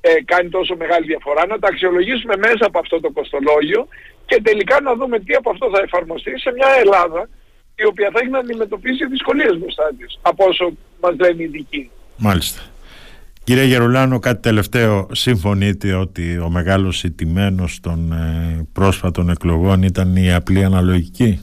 ε, 0.00 0.10
κάνει 0.24 0.48
τόσο 0.48 0.76
μεγάλη 0.76 1.06
διαφορά, 1.06 1.46
να 1.46 1.58
τα 1.58 1.68
αξιολογήσουμε 1.68 2.36
μέσα 2.36 2.64
από 2.66 2.78
αυτό 2.78 3.00
το 3.00 3.10
κοστολόγιο 3.10 3.88
και 4.26 4.40
τελικά 4.42 4.80
να 4.80 4.94
δούμε 4.94 5.18
τι 5.18 5.34
από 5.34 5.50
αυτό 5.50 5.70
θα 5.74 5.80
εφαρμοστεί 5.84 6.38
σε 6.38 6.50
μια 6.52 6.68
Ελλάδα 6.82 7.28
η 7.76 7.84
οποία 7.84 8.10
θα 8.12 8.18
έχει 8.22 8.30
να 8.30 8.38
αντιμετωπίσει 8.38 9.06
δυσκολίες 9.06 9.58
μπροστά 9.58 9.90
της, 9.98 10.18
από 10.22 10.44
όσο 10.44 10.72
μας 11.00 11.14
λένε 11.18 11.42
οι 11.42 11.44
ειδικοί. 11.44 11.90
Μάλιστα. 12.16 12.60
Κύριε 13.46 13.64
Γερουλάνο, 13.64 14.18
κάτι 14.18 14.42
τελευταίο. 14.42 15.08
Συμφωνείτε 15.12 15.94
ότι 15.94 16.38
ο 16.38 16.48
μεγάλος 16.48 17.04
ηττημένος 17.04 17.80
των 17.80 18.12
ε, 18.12 18.68
πρόσφατων 18.72 19.30
εκλογών 19.30 19.82
ήταν 19.82 20.16
η 20.16 20.32
απλή 20.32 20.64
αναλογική; 20.64 21.40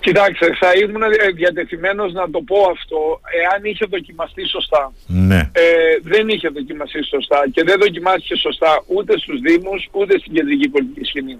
Κοιτάξτε, 0.00 0.46
θα 0.60 0.70
ήμουν 0.82 1.02
ε, 1.02 1.30
διατεθειμένος 1.34 2.12
να 2.12 2.30
το 2.30 2.40
πω 2.40 2.56
αυτό 2.70 3.20
εάν 3.42 3.64
είχε 3.64 3.86
δοκιμαστεί 3.90 4.48
σωστά. 4.48 4.92
Ναι. 5.06 5.50
Ε, 5.52 5.62
δεν 6.02 6.28
είχε 6.28 6.48
δοκιμαστεί 6.48 7.04
σωστά 7.04 7.48
και 7.52 7.62
δεν 7.64 7.78
δοκιμάστηκε 7.80 8.34
σωστά 8.34 8.82
ούτε 8.86 9.18
στους 9.18 9.40
Δήμους 9.40 9.88
ούτε 9.92 10.18
στην 10.18 10.32
κεντρική 10.32 10.68
πολιτική 10.68 11.04
σκηνή. 11.04 11.38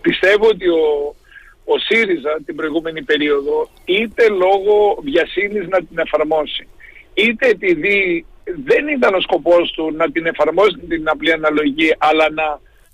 Πιστεύω 0.00 0.46
ότι 0.48 0.68
ο, 0.68 1.14
ο 1.64 1.78
ΣΥΡΙΖΑ 1.78 2.38
την 2.46 2.56
προηγούμενη 2.56 3.02
περίοδο 3.02 3.70
είτε 3.84 4.28
λόγω 4.28 4.98
βιασύνης 5.02 5.68
να 5.68 5.78
την 5.78 5.98
εφαρμόσει 5.98 6.66
είτε 7.14 7.48
επειδή 7.48 8.26
δεν 8.66 8.88
ήταν 8.88 9.14
ο 9.14 9.20
σκοπός 9.20 9.70
του 9.70 9.92
να 9.96 10.10
την 10.10 10.26
εφαρμόσει 10.26 10.78
την 10.88 11.08
απλή 11.08 11.32
αναλογική 11.32 11.94
αλλά 11.98 12.30
να 12.30 12.44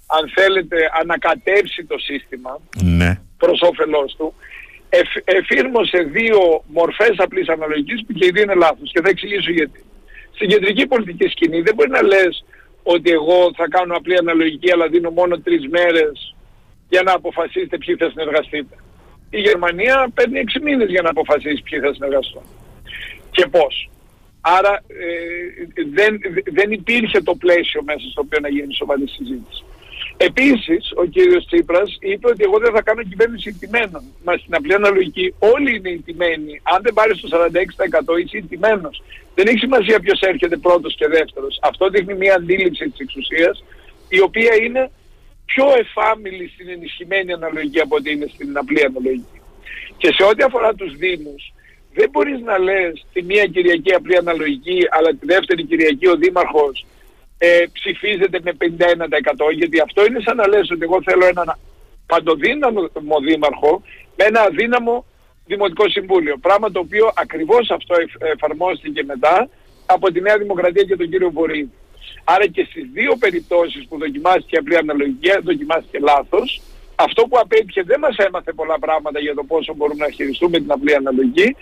αν 0.06 0.30
θέλετε 0.34 0.76
ανακατεύσει 1.00 1.84
το 1.84 1.98
σύστημα 1.98 2.60
Ναι. 2.82 3.20
προς 3.38 3.60
όφελός 3.60 4.14
του 4.16 4.34
εφ, 4.88 5.08
εφήρμοσε 5.24 5.98
δύο 5.98 6.62
μορφές 6.66 7.14
απλής 7.16 7.48
αναλογικής 7.48 8.04
που 8.06 8.12
και 8.12 8.26
οι 8.26 8.30
δύο 8.30 8.42
είναι 8.42 8.54
λάθος 8.54 8.90
και 8.92 9.00
θα 9.00 9.08
εξηγήσω 9.08 9.50
γιατί. 9.50 9.84
Στην 10.34 10.48
κεντρική 10.48 10.86
πολιτική 10.86 11.28
σκηνή 11.28 11.60
δεν 11.60 11.74
μπορεί 11.74 11.90
να 11.90 12.02
λες 12.02 12.44
ότι 12.82 13.10
εγώ 13.10 13.50
θα 13.56 13.66
κάνω 13.68 13.96
απλή 13.96 14.16
αναλογική 14.16 14.72
αλλά 14.72 14.88
δίνω 14.88 15.10
μόνο 15.10 15.38
τρεις 15.38 15.68
μέρες 15.68 16.34
για 16.88 17.02
να 17.02 17.12
αποφασίσετε 17.12 17.78
ποιοι 17.78 17.94
θα 17.96 18.08
συνεργαστείτε. 18.08 18.74
Η 19.30 19.40
Γερμανία 19.40 20.08
παίρνει 20.14 20.38
έξι 20.38 20.60
μήνες 20.62 20.88
για 20.88 21.02
να 21.02 21.10
αποφασίσει 21.10 21.62
ποιοι 21.62 21.78
θα 21.78 21.92
συνεργαστούν. 21.94 22.42
Και 23.30 23.46
πώς; 23.46 23.90
Άρα 24.54 24.74
ε, 24.88 25.84
δεν, 25.98 26.20
δεν 26.58 26.70
υπήρχε 26.70 27.20
το 27.20 27.34
πλαίσιο 27.34 27.82
μέσα 27.82 28.06
στο 28.10 28.20
οποίο 28.24 28.38
να 28.42 28.48
γίνει 28.48 28.74
σοβαρή 28.74 29.08
συζήτηση. 29.08 29.64
Επίσης, 30.16 30.92
ο 30.94 31.04
κύριος 31.04 31.46
Τσίπρας 31.46 31.96
είπε 32.00 32.28
ότι 32.28 32.42
εγώ 32.44 32.58
δεν 32.58 32.72
θα 32.72 32.82
κάνω 32.82 33.02
κυβέρνηση 33.02 33.48
ηττημένων. 33.48 34.02
Μα 34.24 34.36
στην 34.36 34.54
απλή 34.54 34.74
αναλογική 34.74 35.34
όλοι 35.38 35.76
είναι 35.76 35.90
ηττημένοι. 35.90 36.60
Αν 36.62 36.78
δεν 36.82 36.92
πάρεις 36.94 37.20
το 37.20 37.28
46% 38.14 38.18
είσαι 38.18 38.36
ηττημένος. 38.36 39.02
Δεν 39.34 39.46
έχει 39.46 39.58
σημασία 39.58 40.00
ποιος 40.00 40.20
έρχεται 40.20 40.56
πρώτος 40.56 40.94
και 40.94 41.08
δεύτερος. 41.08 41.58
Αυτό 41.62 41.88
δείχνει 41.88 42.14
μια 42.14 42.34
αντίληψη 42.34 42.88
της 42.88 43.00
εξουσίας 43.00 43.64
η 44.08 44.20
οποία 44.20 44.54
είναι 44.62 44.90
πιο 45.44 45.66
εφάμιλη 45.78 46.50
στην 46.54 46.68
ενισχυμένη 46.68 47.32
αναλογική 47.32 47.80
από 47.80 47.96
ότι 47.96 48.12
είναι 48.12 48.26
στην 48.34 48.56
απλή 48.56 48.84
αναλογική. 48.84 49.40
Και 49.96 50.12
σε 50.16 50.24
ό,τι 50.24 50.42
αφορά 50.42 50.74
τους 50.74 50.96
Δήμους, 50.96 51.52
δεν 51.96 52.08
μπορείς 52.10 52.40
να 52.40 52.58
λες 52.58 53.06
τη 53.12 53.22
μία 53.22 53.44
Κυριακή 53.46 53.92
απλή 53.94 54.16
αναλογική, 54.16 54.78
αλλά 54.90 55.10
τη 55.10 55.26
δεύτερη 55.26 55.62
Κυριακή 55.64 56.06
ο 56.08 56.16
Δήμαρχος 56.16 56.86
ε, 57.38 57.64
ψηφίζεται 57.72 58.38
με 58.42 58.52
51% 58.60 59.54
γιατί 59.54 59.80
αυτό 59.80 60.04
είναι 60.06 60.20
σαν 60.20 60.36
να 60.36 60.48
λες 60.48 60.70
ότι 60.70 60.82
εγώ 60.82 60.98
θέλω 61.02 61.26
έναν 61.26 61.58
παντοδύναμο 62.06 63.18
δήμαρχο 63.28 63.82
με 64.16 64.24
ένα 64.24 64.40
αδύναμο 64.40 65.04
δημοτικό 65.46 65.88
συμβούλιο. 65.88 66.36
Πράγμα 66.36 66.70
το 66.70 66.78
οποίο 66.78 67.10
ακριβώς 67.16 67.70
αυτό 67.70 67.94
εφ- 68.00 68.22
εφαρμόστηκε 68.34 69.04
μετά 69.04 69.48
από 69.86 70.12
τη 70.12 70.20
Νέα 70.20 70.38
Δημοκρατία 70.38 70.82
και 70.82 70.96
τον 70.96 71.08
κύριο 71.10 71.30
Βορύδη. 71.30 71.70
Άρα 72.24 72.46
και 72.46 72.66
στις 72.70 72.84
δύο 72.92 73.16
περιπτώσεις 73.18 73.86
που 73.88 73.98
δοκιμάστηκε 73.98 74.56
απλή 74.56 74.76
αναλογική, 74.76 75.30
δοκιμάστηκε 75.42 75.98
λάθος. 75.98 76.60
Αυτό 76.94 77.22
που 77.22 77.38
απέτυχε 77.38 77.82
δεν 77.82 77.98
μας 78.00 78.16
έμαθε 78.16 78.52
πολλά 78.52 78.78
πράγματα 78.78 79.20
για 79.20 79.34
το 79.34 79.44
πόσο 79.44 79.74
μπορούμε 79.74 80.06
να 80.06 80.12
χειριστούμε 80.12 80.58
την 80.58 80.72
απλή 80.72 80.94
αναλογική 80.94 81.56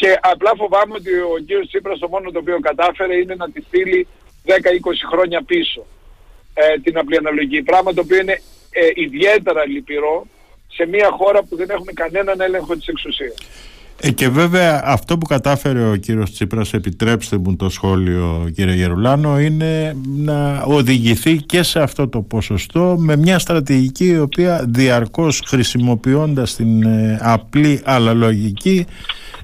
και 0.00 0.18
απλά 0.20 0.52
φοβάμαι 0.56 0.94
ότι 0.94 1.12
ο 1.20 1.36
κύριος 1.46 1.66
Τσίπρας 1.68 1.98
το 1.98 2.08
μόνο 2.08 2.30
το 2.30 2.38
οποίο 2.38 2.58
κατάφερε 2.60 3.16
είναι 3.16 3.34
να 3.34 3.50
τη 3.50 3.60
στείλει 3.60 4.06
10-20 4.46 4.52
χρόνια 5.10 5.42
πίσω 5.42 5.86
ε, 6.54 6.78
την 6.84 6.98
απλή 6.98 7.16
αναλογική. 7.16 7.62
Πράγμα 7.62 7.92
το 7.94 8.00
οποίο 8.00 8.18
είναι 8.20 8.40
ε, 8.70 8.90
ιδιαίτερα 8.94 9.66
λυπηρό 9.66 10.26
σε 10.68 10.86
μια 10.86 11.10
χώρα 11.10 11.42
που 11.42 11.56
δεν 11.56 11.70
έχουμε 11.70 11.92
κανέναν 11.92 12.40
έλεγχο 12.40 12.76
της 12.76 12.86
εξουσίας. 12.86 13.34
Ε, 14.00 14.10
και 14.10 14.28
βέβαια 14.28 14.82
αυτό 14.84 15.18
που 15.18 15.26
κατάφερε 15.26 15.90
ο 15.90 15.96
κύριος 15.96 16.32
Τσίπρας, 16.32 16.72
επιτρέψτε 16.72 17.38
μου 17.38 17.56
το 17.56 17.68
σχόλιο 17.68 18.50
κύριε 18.54 18.74
Γερουλάνο, 18.74 19.40
είναι 19.40 19.96
να 20.16 20.62
οδηγηθεί 20.62 21.36
και 21.36 21.62
σε 21.62 21.80
αυτό 21.80 22.08
το 22.08 22.20
ποσοστό 22.22 22.96
με 22.98 23.16
μια 23.16 23.38
στρατηγική 23.38 24.06
η 24.06 24.18
οποία 24.18 24.64
διαρκώς 24.68 25.42
χρησιμοποιώντας 25.46 26.56
την 26.56 26.82
ε, 26.82 27.18
απλή 27.22 27.80
αλλά 27.84 28.14
λογική 28.14 28.86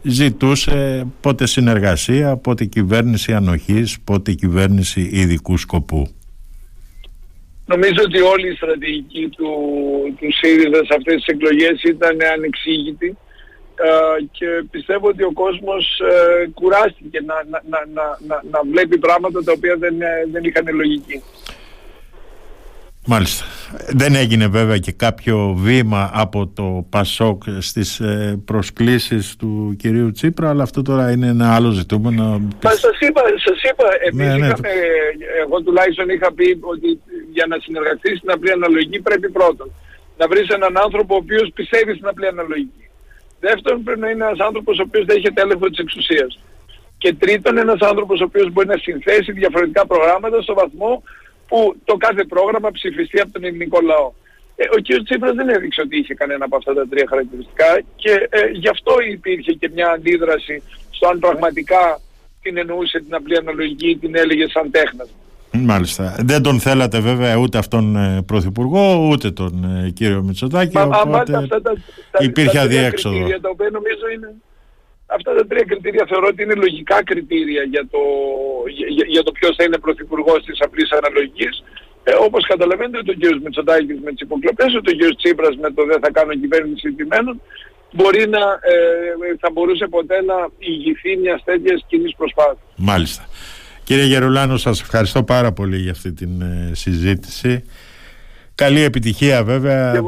ζητούσε 0.03 1.07
πότε 1.21 1.47
συνεργασία, 1.47 2.37
πότε 2.37 2.65
κυβέρνηση 2.65 3.33
ανοχής, 3.33 4.01
πότε 4.05 4.33
κυβέρνηση 4.33 5.09
ειδικού 5.13 5.57
σκοπού. 5.57 6.09
Νομίζω 7.67 8.03
ότι 8.05 8.21
όλη 8.21 8.49
η 8.51 8.55
στρατηγική 8.55 9.29
του, 9.37 9.47
του 10.19 10.33
ΣΥΡΙΖΑ 10.33 10.85
σε 10.85 10.95
αυτές 10.97 11.15
τις 11.15 11.27
εκλογές 11.27 11.83
ήταν 11.83 12.17
ανεξήγητη 12.37 13.07
ε, 13.07 13.24
και 14.31 14.47
πιστεύω 14.71 15.09
ότι 15.09 15.23
ο 15.23 15.33
κόσμος 15.33 16.01
ε, 16.01 16.47
κουράστηκε 16.55 17.21
να, 17.21 17.35
να, 17.51 17.61
να, 17.69 18.19
να, 18.27 18.43
να 18.51 18.61
βλέπει 18.71 18.99
πράγματα 18.99 19.43
τα 19.45 19.53
οποία 19.53 19.77
δεν, 19.79 20.01
ε, 20.01 20.07
δεν 20.33 20.45
είχαν 20.45 20.65
λογική. 20.75 21.23
Μάλιστα. 23.07 23.45
Δεν 23.89 24.15
έγινε 24.15 24.47
βέβαια 24.47 24.79
και 24.79 24.93
κάποιο 24.93 25.55
βήμα 25.59 26.11
από 26.15 26.47
το 26.47 26.87
ΠΑΣΟΚ 26.91 27.43
στις 27.59 28.03
προσκλήσεις 28.45 29.37
του 29.37 29.77
κυρίου 29.79 30.11
Τσίπρα, 30.11 30.49
αλλά 30.49 30.63
αυτό 30.63 30.83
τώρα 30.83 31.11
είναι 31.11 31.27
ένα 31.27 31.55
άλλο 31.55 31.71
ζητούμενο. 31.71 32.25
Μα 32.63 32.71
σας 32.71 32.99
είπα, 33.01 33.23
σας 33.45 33.63
είπα 33.71 33.85
εμείς 34.11 34.27
ναι, 34.27 34.37
ναι. 34.37 34.47
είχαμε, 34.47 34.69
εγώ 35.45 35.63
τουλάχιστον 35.63 36.09
είχα 36.09 36.33
πει 36.33 36.59
ότι 36.61 37.01
για 37.33 37.47
να 37.49 37.57
συνεργαστείς 37.59 38.19
στην 38.19 38.31
απλή 38.31 38.51
αναλογική 38.51 39.01
πρέπει 39.01 39.31
πρώτον 39.31 39.71
να 40.17 40.29
βρεις 40.29 40.49
έναν 40.49 40.79
άνθρωπο 40.85 41.15
ο 41.15 41.17
οποίος 41.17 41.51
πιστεύει 41.55 41.93
στην 41.93 42.07
απλή 42.07 42.27
αναλογική. 42.27 42.89
Δεύτερον, 43.49 43.83
πρέπει 43.83 44.01
να 44.01 44.11
είναι 44.11 44.25
ένας 44.25 44.41
άνθρωπος 44.49 44.79
ο 44.79 44.85
οποίος 44.87 45.05
δεν 45.05 45.17
έχει 45.17 45.29
έλεγχο 45.35 45.67
της 45.69 45.79
εξουσίας. 45.79 46.39
Και 46.99 47.15
τρίτον, 47.15 47.59
ένας 47.59 47.81
άνθρωπος 47.81 48.21
ο 48.21 48.25
οποίος 48.25 48.53
μπορεί 48.53 48.67
να 48.67 48.77
συνθέσει 48.77 49.33
διαφορετικά 49.33 49.87
προγράμματα 49.87 50.43
στο 50.43 50.55
βαθμό 50.55 51.03
που 51.49 51.77
το 51.85 51.95
κάθε 51.97 52.25
πρόγραμμα 52.25 52.71
ψηφιστεί 52.71 53.21
από 53.21 53.33
τον 53.33 53.45
ελληνικό 53.45 53.81
λαό. 53.81 54.13
Ε, 54.57 54.65
ο 54.77 54.79
κ. 54.87 55.05
Τσίπρας 55.05 55.35
δεν 55.35 55.49
έδειξε 55.49 55.81
ότι 55.81 55.99
είχε 55.99 56.15
κανένα 56.15 56.45
από 56.45 56.57
αυτά 56.57 56.75
τα 56.75 56.85
τρία 56.91 57.07
χαρακτηριστικά 57.09 57.71
και 57.97 58.13
ε, 58.31 58.49
γι' 58.53 58.69
αυτό 58.69 58.95
υπήρχε 59.11 59.53
και 59.53 59.71
μια 59.75 59.89
αντίδραση 59.91 60.63
στο 60.91 61.09
αν 61.09 61.19
πραγματικά 61.19 62.01
την 62.43 62.57
εννοούσε 62.57 62.99
την 62.99 63.15
απλή 63.15 63.37
αναλογική 63.37 63.89
ή 63.91 63.97
την 63.97 64.17
έλεγε 64.17 64.49
σαν 64.49 64.71
τέχνασμα. 64.71 65.17
Μάλιστα. 65.63 66.17
Δεν 66.19 66.43
τον 66.43 66.61
θέλατε 66.61 67.01
βέβαια 67.01 67.37
ούτε 67.37 67.59
αυτόν 67.59 67.97
ε, 67.97 68.23
πρωθυπουργό 68.27 69.09
ούτε 69.11 69.31
τον 69.31 69.65
ε, 69.65 69.91
κύριο 69.91 70.23
Μητσοτάκη. 70.23 70.77
Μα, 70.77 70.83
οπότε 71.05 71.37
αυτά 71.37 71.63
τα, 71.63 71.73
τα, 72.11 72.25
υπήρχε 72.25 72.59
αδιέξοδο. 72.59 73.27
Τα 73.41 73.49
οποία 73.49 73.71
νομίζω 73.71 74.07
είναι, 74.15 74.35
αυτά 75.07 75.35
τα 75.35 75.47
τρία 75.47 75.65
κριτήρια 75.67 76.05
θεωρώ 76.09 76.27
ότι 76.27 76.43
είναι 76.43 76.55
λογικά 76.55 77.05
κριτήρια 77.05 77.63
για 77.63 77.87
το, 77.91 77.99
για, 78.97 79.07
για 79.09 79.23
το 79.23 79.33
ποιος 79.33 79.57
θα 79.57 79.65
είναι 79.65 79.79
πρωθυπουργός 79.79 80.45
της 80.45 80.59
απλής 80.61 80.91
αναλογικής. 80.93 81.65
Ε, 82.05 82.13
όπως 82.27 82.47
καταλαβαίνετε 82.47 83.11
ο 83.11 83.15
κύριος 83.15 83.41
Μητσοτάκης 83.45 83.99
με 84.05 84.11
τις 84.11 84.21
υποκλοπές, 84.21 84.75
ο 84.75 84.81
κύριος 84.81 85.17
Τσίπρας 85.17 85.57
με 85.57 85.71
το 85.71 85.85
δεν 85.85 85.99
θα 86.01 86.11
κάνω 86.11 86.35
κυβέρνηση 86.35 86.93
τιμένων, 86.93 87.41
μπορεί 87.93 88.29
να, 88.29 88.39
ε, 88.39 89.37
θα 89.41 89.51
μπορούσε 89.53 89.87
ποτέ 89.87 90.23
να 90.23 90.35
ηγηθεί 90.59 91.17
μιας 91.17 91.45
τέτοιας 91.45 91.85
κοινής 91.89 92.15
προσπάθειας. 92.17 92.73
Μάλιστα. 92.77 93.25
Κύριε 93.85 94.05
Γερουλάνο, 94.05 94.57
σας 94.57 94.81
ευχαριστώ 94.81 95.23
πάρα 95.23 95.53
πολύ 95.53 95.77
για 95.77 95.91
αυτή 95.91 96.13
την 96.13 96.41
ε, 96.41 96.71
συζήτηση. 96.75 97.65
Καλή 98.55 98.81
επιτυχία 98.81 99.45
βέβαια 99.45 100.03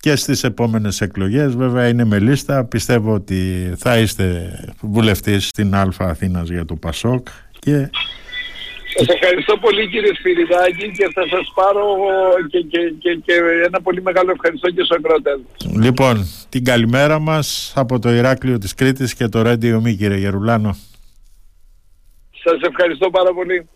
και 0.00 0.16
στις 0.16 0.44
επόμενες 0.44 1.00
εκλογές. 1.00 1.54
Βέβαια 1.54 1.88
είναι 1.88 2.04
με 2.04 2.18
λίστα. 2.18 2.64
Πιστεύω 2.64 3.12
ότι 3.14 3.72
θα 3.76 3.98
είστε 3.98 4.52
βουλευτής 4.80 5.46
στην 5.46 5.74
Α 5.74 5.92
Αθήνας 5.98 6.48
για 6.48 6.64
το 6.64 6.74
ΠΑΣΟΚ 6.74 7.26
και... 7.58 7.90
Σας 8.96 9.06
ευχαριστώ 9.06 9.56
πολύ 9.56 9.88
κύριε 9.88 10.14
Σπυριδάκη 10.14 10.90
και 10.90 11.10
θα 11.14 11.22
σας 11.30 11.52
πάρω 11.54 11.84
και, 12.50 12.58
και, 12.58 12.78
και, 12.98 13.20
και 13.24 13.32
ένα 13.66 13.80
πολύ 13.80 14.02
μεγάλο 14.02 14.30
ευχαριστώ 14.30 14.70
και 14.70 14.82
στο 14.84 14.94
ακρότελ. 14.94 15.40
Λοιπόν, 15.82 16.26
την 16.48 16.64
καλημέρα 16.64 17.18
μας 17.18 17.72
από 17.76 17.98
το 17.98 18.12
Ηράκλειο 18.12 18.58
της 18.58 18.74
Κρήτης 18.74 19.14
και 19.14 19.28
το 19.28 19.42
Radio 19.46 19.76
Me 19.76 19.96
κύριε 19.96 20.16
Γερουλάνο. 20.16 20.76
Σας 22.44 22.60
ευχαριστώ 22.60 23.10
πάρα 23.10 23.34
πολύ. 23.34 23.68